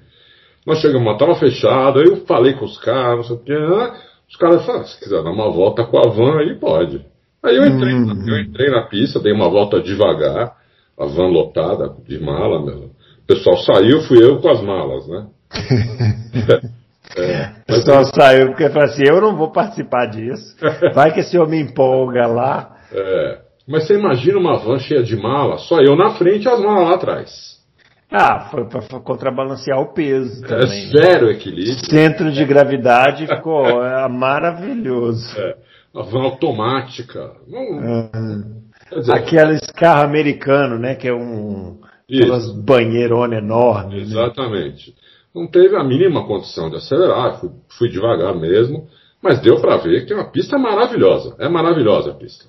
[0.65, 3.53] Nós chegamos, estava fechado, aí eu falei com os caras, não sei o quê.
[3.53, 7.03] Ah, os caras falaram, se quiser dar uma volta com a van, aí pode.
[7.43, 8.27] Aí eu entrei, uhum.
[8.27, 10.55] eu entrei na pista, dei uma volta devagar,
[10.97, 12.91] a van lotada de mala, meu.
[13.23, 15.27] o pessoal saiu, fui eu com as malas, né?
[17.17, 20.55] é, o pessoal saiu porque falou assim, eu não vou participar disso.
[20.93, 22.77] Vai que esse homem empolga lá.
[22.91, 26.59] É, mas você imagina uma van cheia de mala, só eu na frente e as
[26.59, 27.58] malas lá atrás.
[28.11, 30.85] Ah, foi para contrabalancear o peso é também.
[30.85, 31.85] É zero equilíbrio.
[31.85, 35.39] Centro de gravidade ficou é, maravilhoso.
[35.39, 35.55] É,
[35.95, 37.31] a van automática.
[37.47, 38.41] Não,
[38.97, 40.95] dizer, Aqueles carro americano, né?
[40.95, 41.77] Que é um.
[42.11, 44.09] Aquelas banheironas enormes.
[44.09, 44.21] Né?
[44.21, 44.89] Exatamente.
[44.89, 44.95] Né?
[45.35, 48.87] Não teve a mínima condição de acelerar, fui, fui devagar mesmo,
[49.21, 51.35] mas deu para ver que é uma pista maravilhosa.
[51.37, 52.45] É maravilhosa a pista.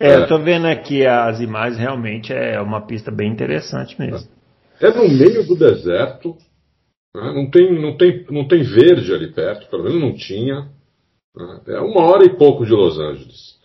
[0.00, 4.26] É, é, eu tô vendo aqui as imagens, realmente é uma pista bem interessante mesmo.
[4.80, 6.36] É no meio do deserto,
[7.14, 7.32] né?
[7.32, 10.68] não, tem, não, tem, não tem verde ali perto, pelo menos não tinha.
[11.36, 11.60] Né?
[11.68, 13.58] É uma hora e pouco de Los Angeles.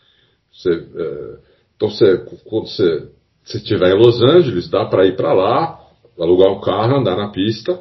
[0.52, 1.38] Você, é,
[1.76, 3.10] então, você, quando você,
[3.46, 5.80] estiver em Los Angeles, dá para ir para lá,
[6.20, 7.80] alugar um carro, andar na pista,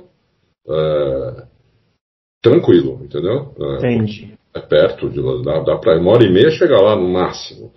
[0.68, 1.42] é,
[2.42, 3.54] tranquilo, entendeu?
[3.58, 4.38] É, Entendi.
[4.54, 7.08] É perto de Los dá, dá para ir uma hora e meia chegar lá no
[7.08, 7.72] máximo.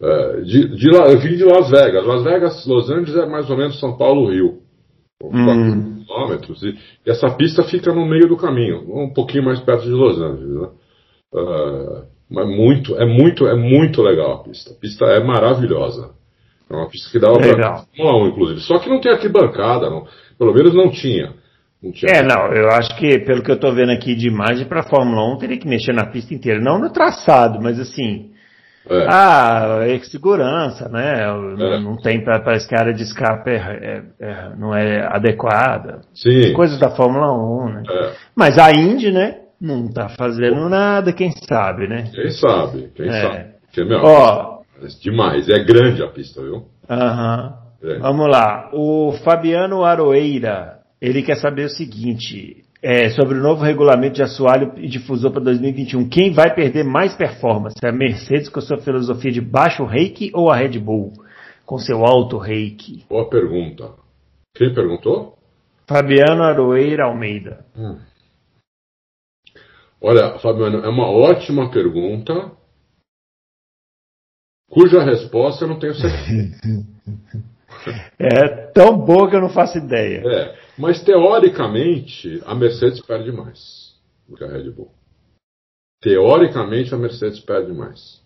[0.00, 2.04] É, de, de, eu vim de Las Vegas.
[2.04, 4.63] Las Vegas, Los Angeles é mais ou menos São Paulo, Rio.
[5.22, 6.04] Hum.
[6.04, 6.62] quilômetros.
[6.62, 10.20] E, e, essa pista fica no meio do caminho, um pouquinho mais perto de Los
[10.20, 10.60] Angeles.
[10.60, 10.68] Né?
[11.32, 14.72] Uh, mas muito, é muito, é muito legal a pista.
[14.72, 16.10] A pista é maravilhosa.
[16.68, 18.60] É uma pista que dava para um, inclusive.
[18.60, 20.06] Só que não tem arquibancada, não.
[20.38, 21.34] pelo menos não tinha.
[21.82, 24.66] Não tinha é, não, eu acho que pelo que eu estou vendo aqui de imagem
[24.66, 28.30] para Fórmula 1 teria que mexer na pista inteira, não no traçado, mas assim,
[28.88, 29.06] é.
[29.08, 31.22] Ah, é segurança, né?
[31.22, 31.80] É.
[31.80, 36.02] Não tem, parece que a área de escape é, é, é, não é adequada.
[36.14, 36.52] Sim.
[36.52, 37.82] Coisas da Fórmula 1, né?
[37.88, 38.12] É.
[38.36, 39.40] Mas a Indy, né?
[39.60, 42.10] Não tá fazendo nada, quem sabe, né?
[42.12, 43.44] Quem sabe, quem sabe.
[43.72, 44.60] Que, meu, Ó,
[45.00, 46.64] demais, é grande a pista, viu?
[46.88, 47.54] Aham.
[48.00, 48.70] Vamos lá.
[48.72, 54.74] O Fabiano Aroeira, ele quer saber o seguinte: é, sobre o novo regulamento de assoalho
[54.76, 56.06] e difusor para 2021.
[56.06, 57.74] Quem vai perder mais performance?
[57.82, 61.14] É a Mercedes com a sua filosofia de baixo reiki ou a Red Bull
[61.64, 63.06] com seu alto reiki?
[63.08, 63.94] Boa pergunta.
[64.54, 65.38] Quem perguntou?
[65.88, 67.64] Fabiano Aroeira Almeida.
[67.74, 67.98] Hum.
[69.98, 72.52] Olha, Fabiano, é uma ótima pergunta,
[74.68, 76.86] cuja resposta eu não tenho certeza.
[78.20, 80.22] é tão boa que eu não faço ideia.
[80.26, 80.63] É.
[80.76, 83.94] Mas teoricamente a Mercedes perde mais
[84.28, 84.90] do que a Red Bull.
[86.00, 88.22] Teoricamente a Mercedes perde mais.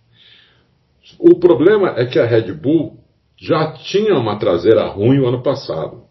[1.18, 2.98] O problema é que a Red Bull
[3.36, 6.04] já tinha uma traseira ruim o ano passado.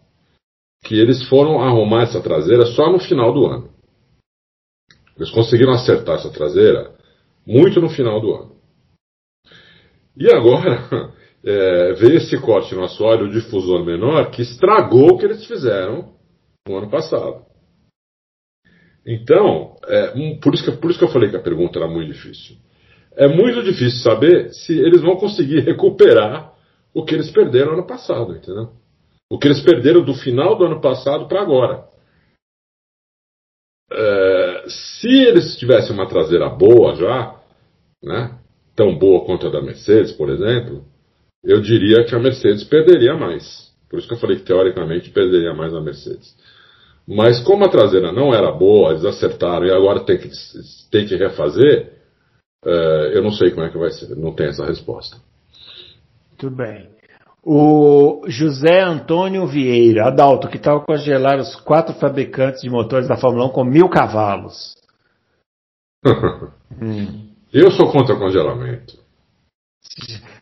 [0.84, 3.70] Que eles foram arrumar essa traseira só no final do ano.
[5.16, 6.94] Eles conseguiram acertar essa traseira
[7.44, 8.56] muito no final do ano.
[10.16, 11.12] E agora
[11.44, 16.16] é, veio esse corte no assoalho difusor menor que estragou o que eles fizeram
[16.68, 17.44] no ano passado.
[19.06, 21.88] Então, é, um, por, isso que, por isso que eu falei que a pergunta era
[21.88, 22.56] muito difícil.
[23.16, 26.52] É muito difícil saber se eles vão conseguir recuperar
[26.94, 28.72] o que eles perderam ano passado, entendeu?
[29.30, 31.84] O que eles perderam do final do ano passado para agora.
[33.90, 37.40] É, se eles tivessem uma traseira boa já,
[38.02, 38.38] né,
[38.76, 40.84] tão boa quanto a da Mercedes, por exemplo,
[41.42, 43.72] eu diria que a Mercedes perderia mais.
[43.88, 46.36] Por isso que eu falei que teoricamente perderia mais a Mercedes.
[47.08, 50.28] Mas como a traseira não era boa, eles acertaram e agora tem que,
[50.90, 51.94] tem que refazer,
[52.62, 55.16] é, eu não sei como é que vai ser, não tem essa resposta.
[56.36, 56.86] Tudo bem.
[57.42, 63.46] O José Antônio Vieira, Adalto, que tal congelar os quatro fabricantes de motores da Fórmula
[63.46, 64.76] 1 com mil cavalos?
[66.04, 67.30] hum.
[67.50, 68.98] Eu sou contra congelamento.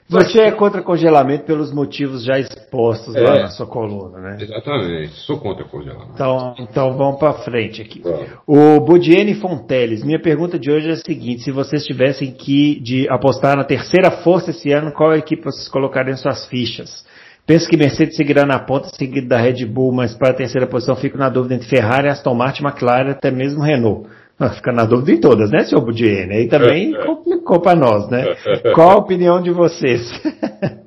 [0.08, 4.36] Você é contra congelamento pelos motivos já expostos é, lá na sua coluna, né?
[4.40, 6.12] Exatamente, sou contra congelamento.
[6.14, 8.02] Então, então vamos para frente aqui.
[8.46, 13.08] O Budiene Fonteles, minha pergunta de hoje é a seguinte: se vocês tivessem que de
[13.08, 17.04] apostar na terceira força esse ano, qual equipe vocês colocariam suas fichas?
[17.44, 20.96] Penso que Mercedes seguirá na ponta, seguido da Red Bull, mas para a terceira posição
[20.96, 24.08] fico na dúvida entre Ferrari, Aston Martin, McLaren, até mesmo Renault.
[24.38, 26.34] Ah, fica na dúvida em todas, né, senhor Budiene?
[26.34, 28.36] Aí também complicou para nós, né?
[28.74, 30.02] Qual a opinião de vocês?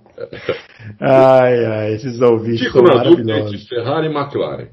[1.02, 4.68] ai, ai, esses ouvintes Fico na dúvida entre Ferrari e McLaren.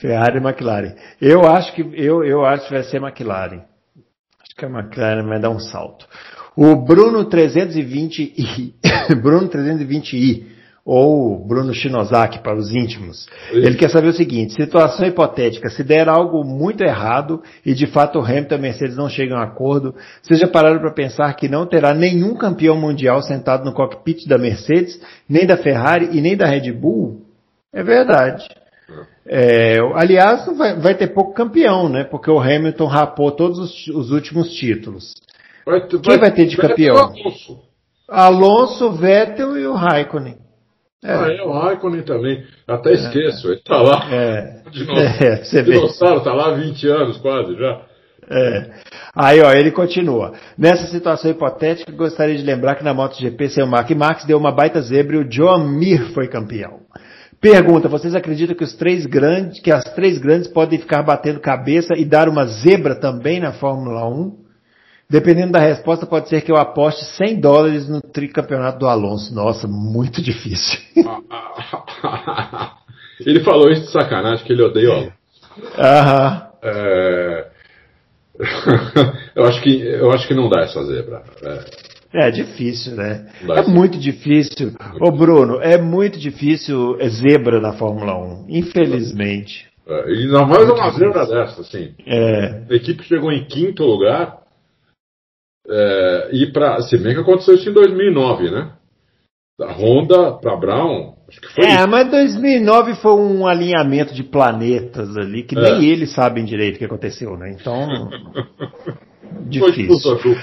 [0.00, 0.94] Ferrari e McLaren.
[1.20, 3.62] Eu acho que eu, eu acho que vai ser McLaren.
[4.40, 6.06] Acho que a McLaren vai dar um salto.
[6.56, 8.74] O Bruno 320i,
[9.22, 10.57] Bruno 320i,
[10.90, 13.26] ou Bruno Shinozaki para os íntimos.
[13.52, 18.18] Ele quer saber o seguinte, situação hipotética, se der algo muito errado e de fato
[18.18, 21.66] o Hamilton e a Mercedes não chegam a acordo, seja parado para pensar que não
[21.66, 26.46] terá nenhum campeão mundial sentado no cockpit da Mercedes, nem da Ferrari e nem da
[26.46, 27.20] Red Bull?
[27.70, 28.48] É verdade.
[29.26, 32.04] É, aliás, vai, vai, ter pouco campeão, né?
[32.04, 35.12] Porque o Hamilton rapou todos os, os últimos títulos.
[35.66, 36.96] Vai, Quem vai, vai ter de campeão?
[36.96, 37.60] Alonso.
[38.08, 40.47] Alonso, Vettel e o Raikkonen.
[41.02, 41.12] É.
[41.12, 42.44] Ah, é o Raikkonen também.
[42.66, 44.08] Até esqueço, ele tá lá.
[44.10, 44.62] É.
[44.70, 45.72] Dinossauro, é, você vê.
[45.72, 47.82] dinossauro tá lá há 20 anos quase já.
[48.30, 48.70] É.
[49.14, 50.32] Aí, ó, ele continua.
[50.56, 54.80] Nessa situação hipotética, gostaria de lembrar que na MotoGP, seu Mark Marques deu uma baita
[54.82, 56.80] zebra e o Joan Mir foi campeão.
[57.40, 61.94] Pergunta, vocês acreditam que os três grandes, que as três grandes podem ficar batendo cabeça
[61.96, 64.47] e dar uma zebra também na Fórmula 1?
[65.10, 69.34] Dependendo da resposta, pode ser que eu aposte 100 dólares no tricampeonato do Alonso.
[69.34, 70.78] Nossa, muito difícil.
[73.24, 75.12] ele falou isso de sacanagem, que ele odeia o Alonso.
[75.78, 76.46] Aham.
[76.62, 77.46] É...
[79.34, 81.22] eu, acho que, eu acho que não dá essa zebra.
[82.12, 83.30] É, é difícil, né?
[83.48, 84.74] É muito difícil.
[85.00, 89.66] Ô Bruno, é muito difícil zebra na Fórmula 1, infelizmente.
[89.88, 91.94] É, e ainda mais uma zebra dessa, assim.
[92.06, 92.60] É.
[92.70, 94.46] A equipe chegou em quinto lugar
[95.68, 98.72] é, e para se bem que aconteceu isso em 2009, né?
[99.58, 101.64] Da Honda para Brown, acho que foi.
[101.64, 101.88] É, isso.
[101.88, 105.60] mas 2009 foi um alinhamento de planetas ali que é.
[105.60, 107.54] nem eles sabem direito o que aconteceu, né?
[107.58, 108.08] Então
[109.48, 110.36] difícil.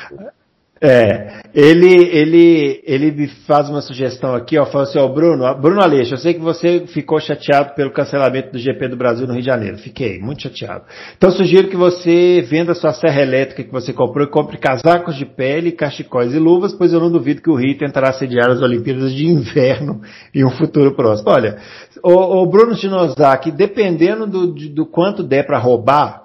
[0.82, 6.16] É, ele, ele, ele faz uma sugestão aqui, ó, fala assim, ó, Bruno, Bruno Aleixo,
[6.16, 9.48] eu sei que você ficou chateado pelo cancelamento do GP do Brasil no Rio de
[9.48, 9.78] Janeiro.
[9.78, 10.84] Fiquei, muito chateado.
[11.18, 15.26] Então sugiro que você venda sua serra elétrica que você comprou e compre casacos de
[15.26, 19.14] pele, cachecóis e luvas, pois eu não duvido que o Rio tentará sediar as Olimpíadas
[19.14, 20.02] de Inverno
[20.36, 21.30] em um futuro próximo.
[21.30, 21.58] Olha,
[22.04, 26.25] o Bruno Shinozaki, dependendo do, do quanto der para roubar,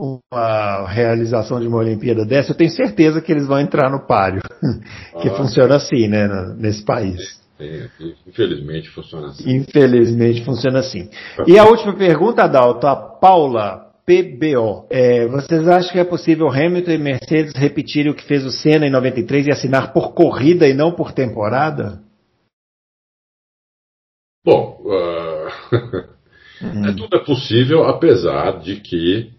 [0.00, 4.40] uma realização de uma Olimpíada dessa, eu tenho certeza que eles vão entrar no páreo.
[5.20, 6.26] que ah, funciona assim, né,
[6.56, 7.38] nesse país.
[8.26, 9.56] infelizmente funciona assim.
[9.56, 11.10] Infelizmente funciona assim.
[11.46, 14.86] E a última pergunta, Adalto, a Paula PBO.
[14.90, 18.86] É, vocês acham que é possível Hamilton e Mercedes repetirem o que fez o Senna
[18.86, 22.02] em 93 e assinar por corrida e não por temporada?
[24.44, 25.76] Bom, uh...
[26.64, 26.86] hum.
[26.86, 29.38] é, tudo é possível, apesar de que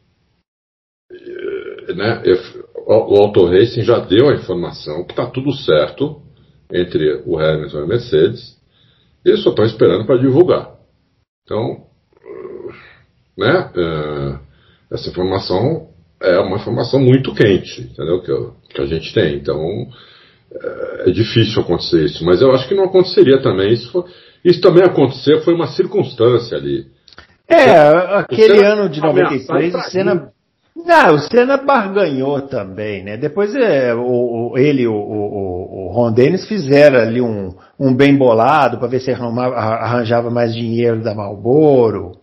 [1.93, 2.21] né,
[2.85, 6.21] o Auto Racing já deu a informação que está tudo certo
[6.73, 8.57] entre o Hamilton e a Mercedes.
[9.23, 10.71] Eles só estão esperando para divulgar.
[11.43, 11.85] Então,
[13.37, 14.39] né, é,
[14.95, 15.89] essa informação
[16.19, 18.21] é uma informação muito quente, entendeu?
[18.21, 19.35] Que, que a gente tem.
[19.35, 19.87] Então,
[20.53, 22.25] é, é, difícil acontecer isso.
[22.25, 23.73] Mas eu acho que não aconteceria também.
[23.73, 24.03] Isso, foi,
[24.43, 26.87] isso também aconteceu, foi uma circunstância ali.
[27.47, 27.79] É,
[28.15, 30.31] aquele ano de 93, o Senna
[30.75, 33.17] não, o Senna barganhou também, né?
[33.17, 38.15] Depois é, o, o, ele e o, o, Ron Dennis fizeram ali um, um bem
[38.17, 42.13] bolado para ver se arranjava mais dinheiro da Marlboro.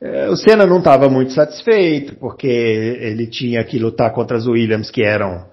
[0.00, 4.90] É, o Senna não estava muito satisfeito, porque ele tinha que lutar contra as Williams,
[4.90, 5.46] que eram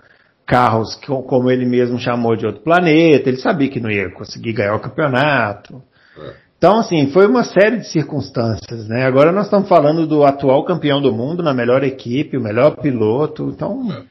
[0.46, 3.30] carros que, como ele mesmo chamou de outro planeta.
[3.30, 5.82] Ele sabia que não ia conseguir ganhar o campeonato.
[6.18, 6.43] É.
[6.64, 9.06] Então, assim, foi uma série de circunstâncias, né?
[9.06, 13.52] Agora nós estamos falando do atual campeão do mundo, na melhor equipe, o melhor piloto,
[13.54, 14.06] então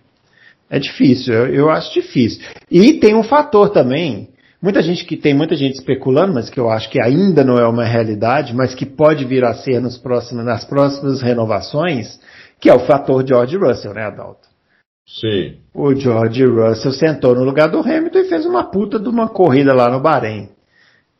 [0.68, 2.42] é difícil, eu, eu acho difícil.
[2.70, 4.28] E tem um fator também,
[4.60, 7.66] muita gente que tem muita gente especulando, mas que eu acho que ainda não é
[7.66, 12.20] uma realidade, mas que pode vir a ser nos próximos, nas próximas renovações,
[12.60, 14.46] que é o fator George Russell, né, Adalto?
[15.06, 15.56] Sim.
[15.74, 19.72] O George Russell sentou no lugar do Hamilton e fez uma puta de uma corrida
[19.72, 20.50] lá no Bahrein.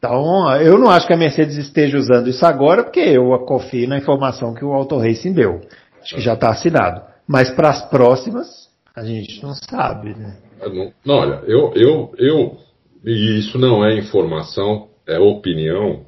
[0.05, 3.98] Então, eu não acho que a Mercedes esteja usando isso agora, porque eu confio na
[3.98, 5.61] informação que o Auto Racing deu.
[6.00, 7.03] Acho que já está assinado.
[7.24, 10.42] Mas para as próximas, a gente não sabe, né?
[10.61, 12.59] Não, não, olha, eu, eu, eu,
[13.05, 16.05] e isso não é informação, é opinião.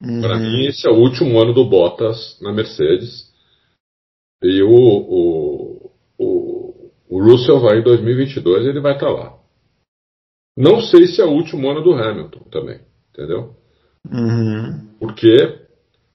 [0.00, 0.20] Uhum.
[0.20, 3.28] Para mim, esse é o último ano do Bottas na Mercedes.
[4.40, 9.34] E o, o, o, o Russell vai em 2022 ele vai estar tá lá.
[10.56, 12.91] Não sei se é o último ano do Hamilton também.
[13.12, 13.54] Entendeu?
[14.10, 14.88] Uhum.
[14.98, 15.60] Porque,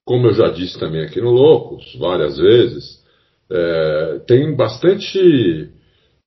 [0.05, 3.03] como eu já disse também aqui no Loucos, várias vezes,
[3.49, 5.69] é, tem bastante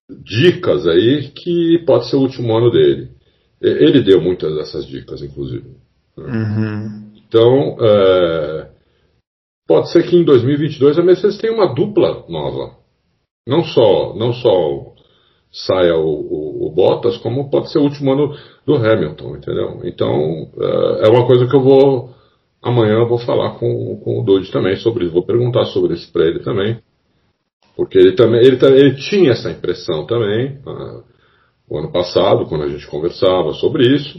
[0.09, 3.11] dicas aí que pode ser o último ano dele.
[3.61, 5.69] Ele deu muitas dessas dicas, inclusive.
[6.17, 6.25] Né?
[6.25, 7.13] Uhum.
[7.17, 8.71] Então, é,
[9.69, 12.75] pode ser que em 2022 a Mercedes tenha uma dupla nova.
[13.47, 14.90] Não só, não só
[15.53, 19.81] saia o, o, o, Bottas, como pode ser o último ano do Hamilton, entendeu?
[19.85, 22.15] Então, é, é uma coisa que eu vou.
[22.63, 26.13] Amanhã eu vou falar com, com o Dodge também sobre isso, vou perguntar sobre isso
[26.13, 26.79] para ele também.
[27.75, 31.03] Porque ele também ele, ele tinha essa impressão também, uh,
[31.69, 34.19] o ano passado, quando a gente conversava sobre isso.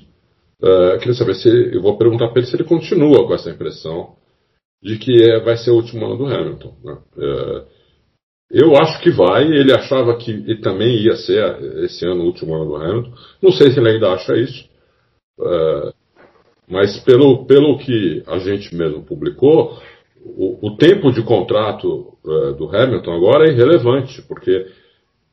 [0.61, 1.49] Uh, queria saber se.
[1.49, 4.15] Eu vou perguntar para ele se ele continua com essa impressão
[4.81, 6.73] de que é, vai ser o último ano do Hamilton.
[6.83, 6.97] Né?
[7.17, 7.65] Uh,
[8.53, 12.53] eu acho que vai, ele achava que ele também ia ser esse ano o último
[12.53, 13.11] ano do Hamilton.
[13.41, 14.65] Não sei se ele ainda acha isso.
[15.39, 15.93] Uh,
[16.69, 19.77] mas pelo, pelo que a gente mesmo publicou,
[20.23, 24.67] o, o tempo de contrato uh, do Hamilton agora é irrelevante, porque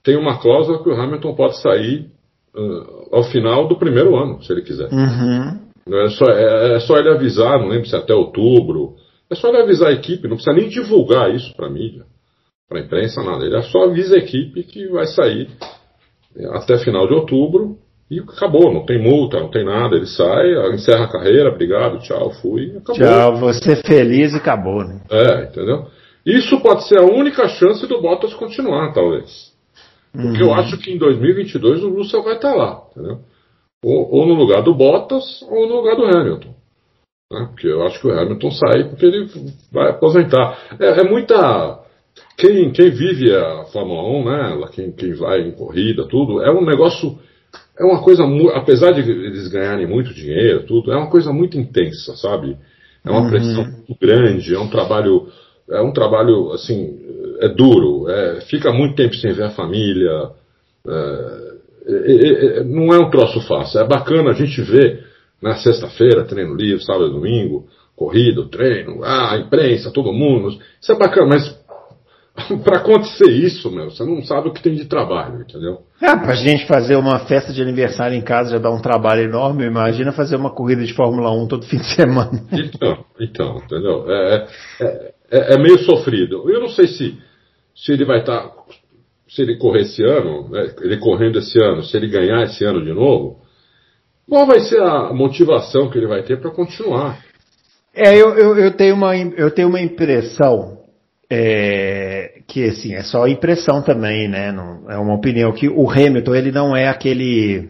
[0.02, 2.06] tem uma cláusula que o Hamilton pode sair
[2.54, 4.88] uh, ao final do primeiro ano, se ele quiser.
[4.92, 5.68] Uhum.
[5.92, 8.94] É, só, é, é, só ele avisar, não lembro se até outubro.
[9.28, 12.04] É só ele avisar a equipe, não precisa nem divulgar isso para a mídia
[12.68, 13.44] para a imprensa, nada.
[13.44, 15.48] Ele só avisa a equipe que vai sair
[16.52, 17.78] até final de outubro
[18.10, 19.96] e acabou, não tem multa, não tem nada.
[19.96, 22.94] Ele sai, encerra a carreira, obrigado, tchau, fui, acabou.
[22.94, 25.00] Tchau, você feliz e acabou, né?
[25.10, 25.86] É, entendeu?
[26.24, 29.52] Isso pode ser a única chance do Bottas continuar, talvez.
[30.12, 30.50] Porque uhum.
[30.50, 33.20] eu acho que em 2022 o Russell vai estar lá, entendeu?
[33.84, 36.54] Ou, ou, no lugar do Bottas ou no lugar do Hamilton.
[37.30, 37.46] Né?
[37.50, 39.28] Porque eu acho que o Hamilton sai porque ele
[39.70, 40.58] vai aposentar.
[40.80, 41.78] É, é muita
[42.39, 46.64] quem, quem vive a Fórmula 1, né, quem, quem vai em corrida, tudo, é um
[46.64, 47.18] negócio,
[47.76, 48.22] é uma coisa,
[48.55, 52.57] apesar de eles ganharem muito dinheiro, tudo, é uma coisa muito intensa, sabe?
[53.05, 53.28] É uma uhum.
[53.28, 55.26] pressão muito grande, é um trabalho,
[55.68, 57.01] é um trabalho, assim,
[57.41, 60.30] é duro, é, fica muito tempo sem ver a família,
[60.86, 61.49] é,
[61.89, 65.05] é, não é um troço fácil, é bacana a gente ver
[65.43, 67.66] na sexta-feira, treino livre, sábado e domingo,
[67.97, 71.59] corrida, treino, ah, imprensa, todo mundo, isso é bacana, mas
[72.64, 75.80] para acontecer isso, meu, você não sabe o que tem de trabalho, entendeu?
[76.01, 79.66] É, pra gente fazer uma festa de aniversário em casa já dá um trabalho enorme,
[79.66, 82.30] imagina fazer uma corrida de Fórmula 1 todo fim de semana.
[82.68, 84.05] Então, então, entendeu?
[84.11, 84.47] É,
[84.80, 86.49] é, é, é meio sofrido.
[86.51, 87.18] Eu não sei se,
[87.74, 88.41] se ele vai estar.
[88.41, 88.53] Tá,
[89.28, 92.82] se ele correr esse ano, né, ele correndo esse ano, se ele ganhar esse ano
[92.82, 93.41] de novo,
[94.28, 97.18] qual vai ser a motivação que ele vai ter para continuar?
[97.95, 100.78] É, eu, eu, eu, tenho uma, eu tenho uma impressão
[101.30, 104.50] é, que assim, é só impressão também, né?
[104.50, 107.68] Não, é uma opinião que o Hamilton ele não é aquele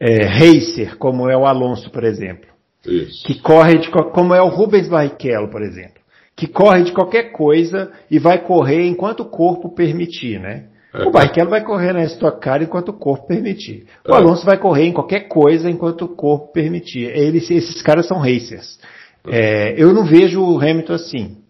[0.00, 2.48] é, racer como é o Alonso, por exemplo.
[2.86, 3.26] Isso.
[3.26, 6.02] Que corre de como é o Rubens Barrichello, por exemplo.
[6.36, 10.64] Que corre de qualquer coisa e vai correr enquanto o corpo permitir, né?
[10.92, 11.06] É.
[11.06, 13.86] O Barrichello vai correr na Stock Car enquanto o corpo permitir.
[14.08, 14.16] O é.
[14.16, 17.10] Alonso vai correr em qualquer coisa enquanto o corpo permitir.
[17.16, 18.78] Eles, esses caras são racers.
[19.26, 21.43] É, eu não vejo o Hamilton assim.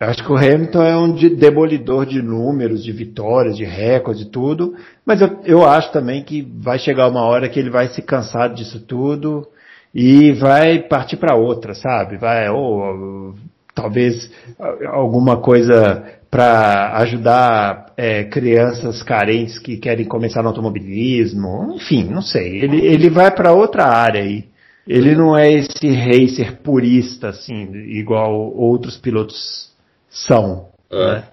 [0.00, 4.22] Eu acho que o Hamilton é um de demolidor de números, de vitórias, de recordes
[4.22, 7.88] e tudo, mas eu, eu acho também que vai chegar uma hora que ele vai
[7.88, 9.44] se cansar disso tudo
[9.92, 12.16] e vai partir para outra, sabe?
[12.16, 13.34] Vai, ou
[13.74, 14.30] talvez
[14.86, 22.62] alguma coisa para ajudar é, crianças carentes que querem começar no automobilismo, enfim, não sei.
[22.62, 24.44] Ele, ele vai para outra área aí.
[24.86, 29.68] Ele não é esse racer purista, assim, igual outros pilotos
[30.10, 30.68] são.
[30.90, 31.12] É.
[31.14, 31.24] Né?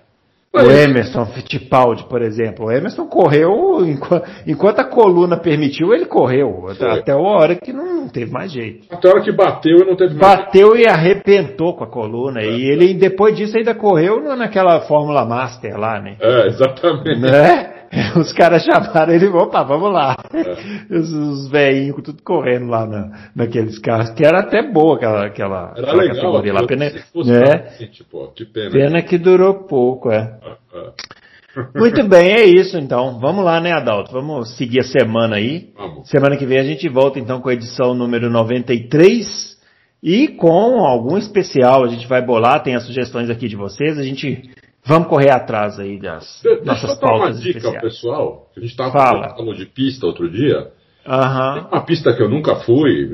[0.53, 2.67] O Emerson Fittipaldi, por exemplo.
[2.67, 6.69] O Emerson correu enquanto, enquanto a coluna permitiu, ele correu.
[6.77, 6.89] Foi.
[6.91, 8.87] Até a hora que não teve mais jeito.
[8.89, 10.87] Até a hora que bateu e não teve mais Bateu jeito.
[10.87, 12.39] e arrebentou com a coluna.
[12.39, 12.49] É.
[12.49, 16.15] E ele, depois disso, ainda correu naquela Fórmula Master lá, né?
[16.21, 17.19] É, exatamente.
[17.19, 17.73] Né?
[18.19, 20.15] Os caras chamaram ele, opa, vamos lá.
[20.33, 20.95] É.
[20.95, 25.73] Os, os velhinhos tudo correndo lá na, naqueles carros, que era até boa aquela, aquela,
[25.75, 26.67] era aquela legal, categoria lá.
[26.67, 27.65] Pena, né?
[27.67, 28.71] assim, tipo, que pena.
[28.71, 30.37] Pena que durou pouco, é.
[31.73, 33.19] Muito bem, é isso então.
[33.19, 34.11] Vamos lá, né, Adalto?
[34.11, 35.69] Vamos seguir a semana aí.
[35.75, 36.09] Vamos.
[36.09, 39.55] Semana que vem a gente volta então com a edição número 93
[40.03, 41.85] e com algum especial.
[41.85, 43.97] A gente vai bolar, tem as sugestões aqui de vocês.
[43.97, 44.49] A gente
[44.85, 47.81] Vamos correr atrás aí das de, nossas deixa eu dar uma dica especiais.
[47.81, 48.49] pessoal.
[48.55, 50.71] A gente estava falando de pista outro dia.
[51.07, 51.53] Uhum.
[51.53, 53.09] Tem uma pista que eu nunca fui,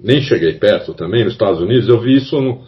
[0.00, 1.88] nem cheguei perto também, nos Estados Unidos.
[1.88, 2.62] Eu vi isso no,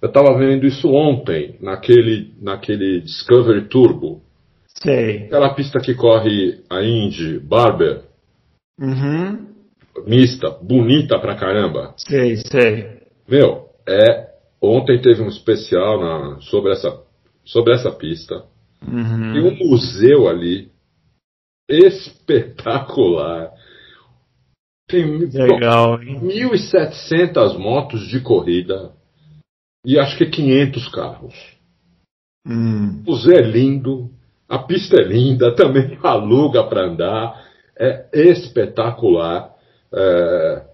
[0.00, 4.20] eu estava vendo isso ontem, naquele, naquele Discovery Turbo.
[4.66, 5.24] Sei.
[5.24, 8.02] Aquela pista que corre a Indy Barber.
[8.78, 9.46] Uhum.
[10.06, 11.94] mista, bonita pra caramba.
[11.96, 13.00] Sei, sei.
[13.26, 14.26] Meu, é.
[14.60, 16.90] Ontem teve um especial na, sobre, essa,
[17.46, 18.44] sobre essa pista.
[18.86, 19.34] Uhum.
[19.34, 20.70] E um museu ali
[21.68, 23.52] espetacular.
[24.88, 26.20] Tem Legal, hein?
[26.20, 28.92] 1.700 motos de corrida
[29.84, 31.34] e acho que 500 carros.
[32.46, 33.02] Hum.
[33.06, 34.10] O museu é lindo,
[34.48, 39.54] a pista é linda, também aluga para andar, é espetacular.
[39.92, 40.64] É,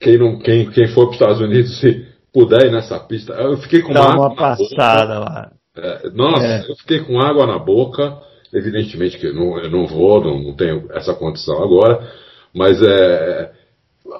[0.00, 3.58] quem, não, quem, quem for para os Estados Unidos, se puder ir nessa pista, eu
[3.58, 5.30] fiquei com Dá uma na passada boca.
[5.30, 5.59] lá.
[5.76, 6.70] É, nossa, É.
[6.70, 8.18] eu fiquei com água na boca.
[8.52, 12.10] Evidentemente que eu não, eu não vou, não, não tenho essa condição agora,
[12.54, 13.52] mas é.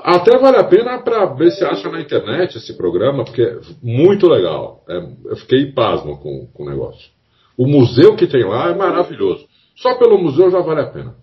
[0.04, 4.28] Até vale a pena para ver se acha na internet esse programa, porque é muito
[4.28, 4.84] legal.
[4.88, 7.10] É, eu fiquei pasmo com, com o negócio.
[7.58, 9.46] O museu que tem lá é maravilhoso.
[9.74, 11.14] Só pelo museu já vale a pena.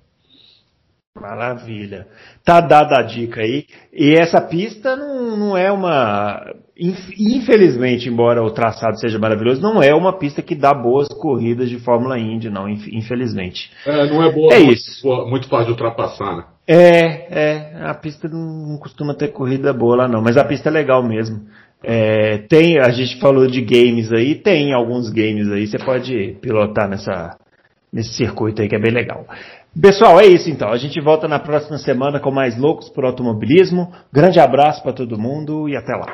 [1.15, 2.07] Maravilha.
[2.43, 3.65] Tá dada a dica aí.
[3.93, 6.53] E essa pista não, não é uma.
[6.79, 11.69] Inf- Infelizmente, embora o traçado seja maravilhoso, não é uma pista que dá boas corridas
[11.69, 13.71] de Fórmula Indy, não, inf- infelizmente.
[13.85, 15.03] É, não é boa, É muito, isso.
[15.03, 16.43] boa- muito fácil de ultrapassar, né?
[16.67, 20.69] É, é, a pista não, não costuma ter corrida boa lá não, mas a pista
[20.69, 21.41] é legal mesmo.
[21.83, 26.89] É, tem, a gente falou de games aí, tem alguns games aí, você pode pilotar
[26.89, 27.37] nessa,
[27.93, 29.25] nesse circuito aí que é bem legal.
[29.79, 30.69] Pessoal, é isso então.
[30.69, 33.93] A gente volta na próxima semana com mais loucos por automobilismo.
[34.11, 36.07] Grande abraço para todo mundo e até lá.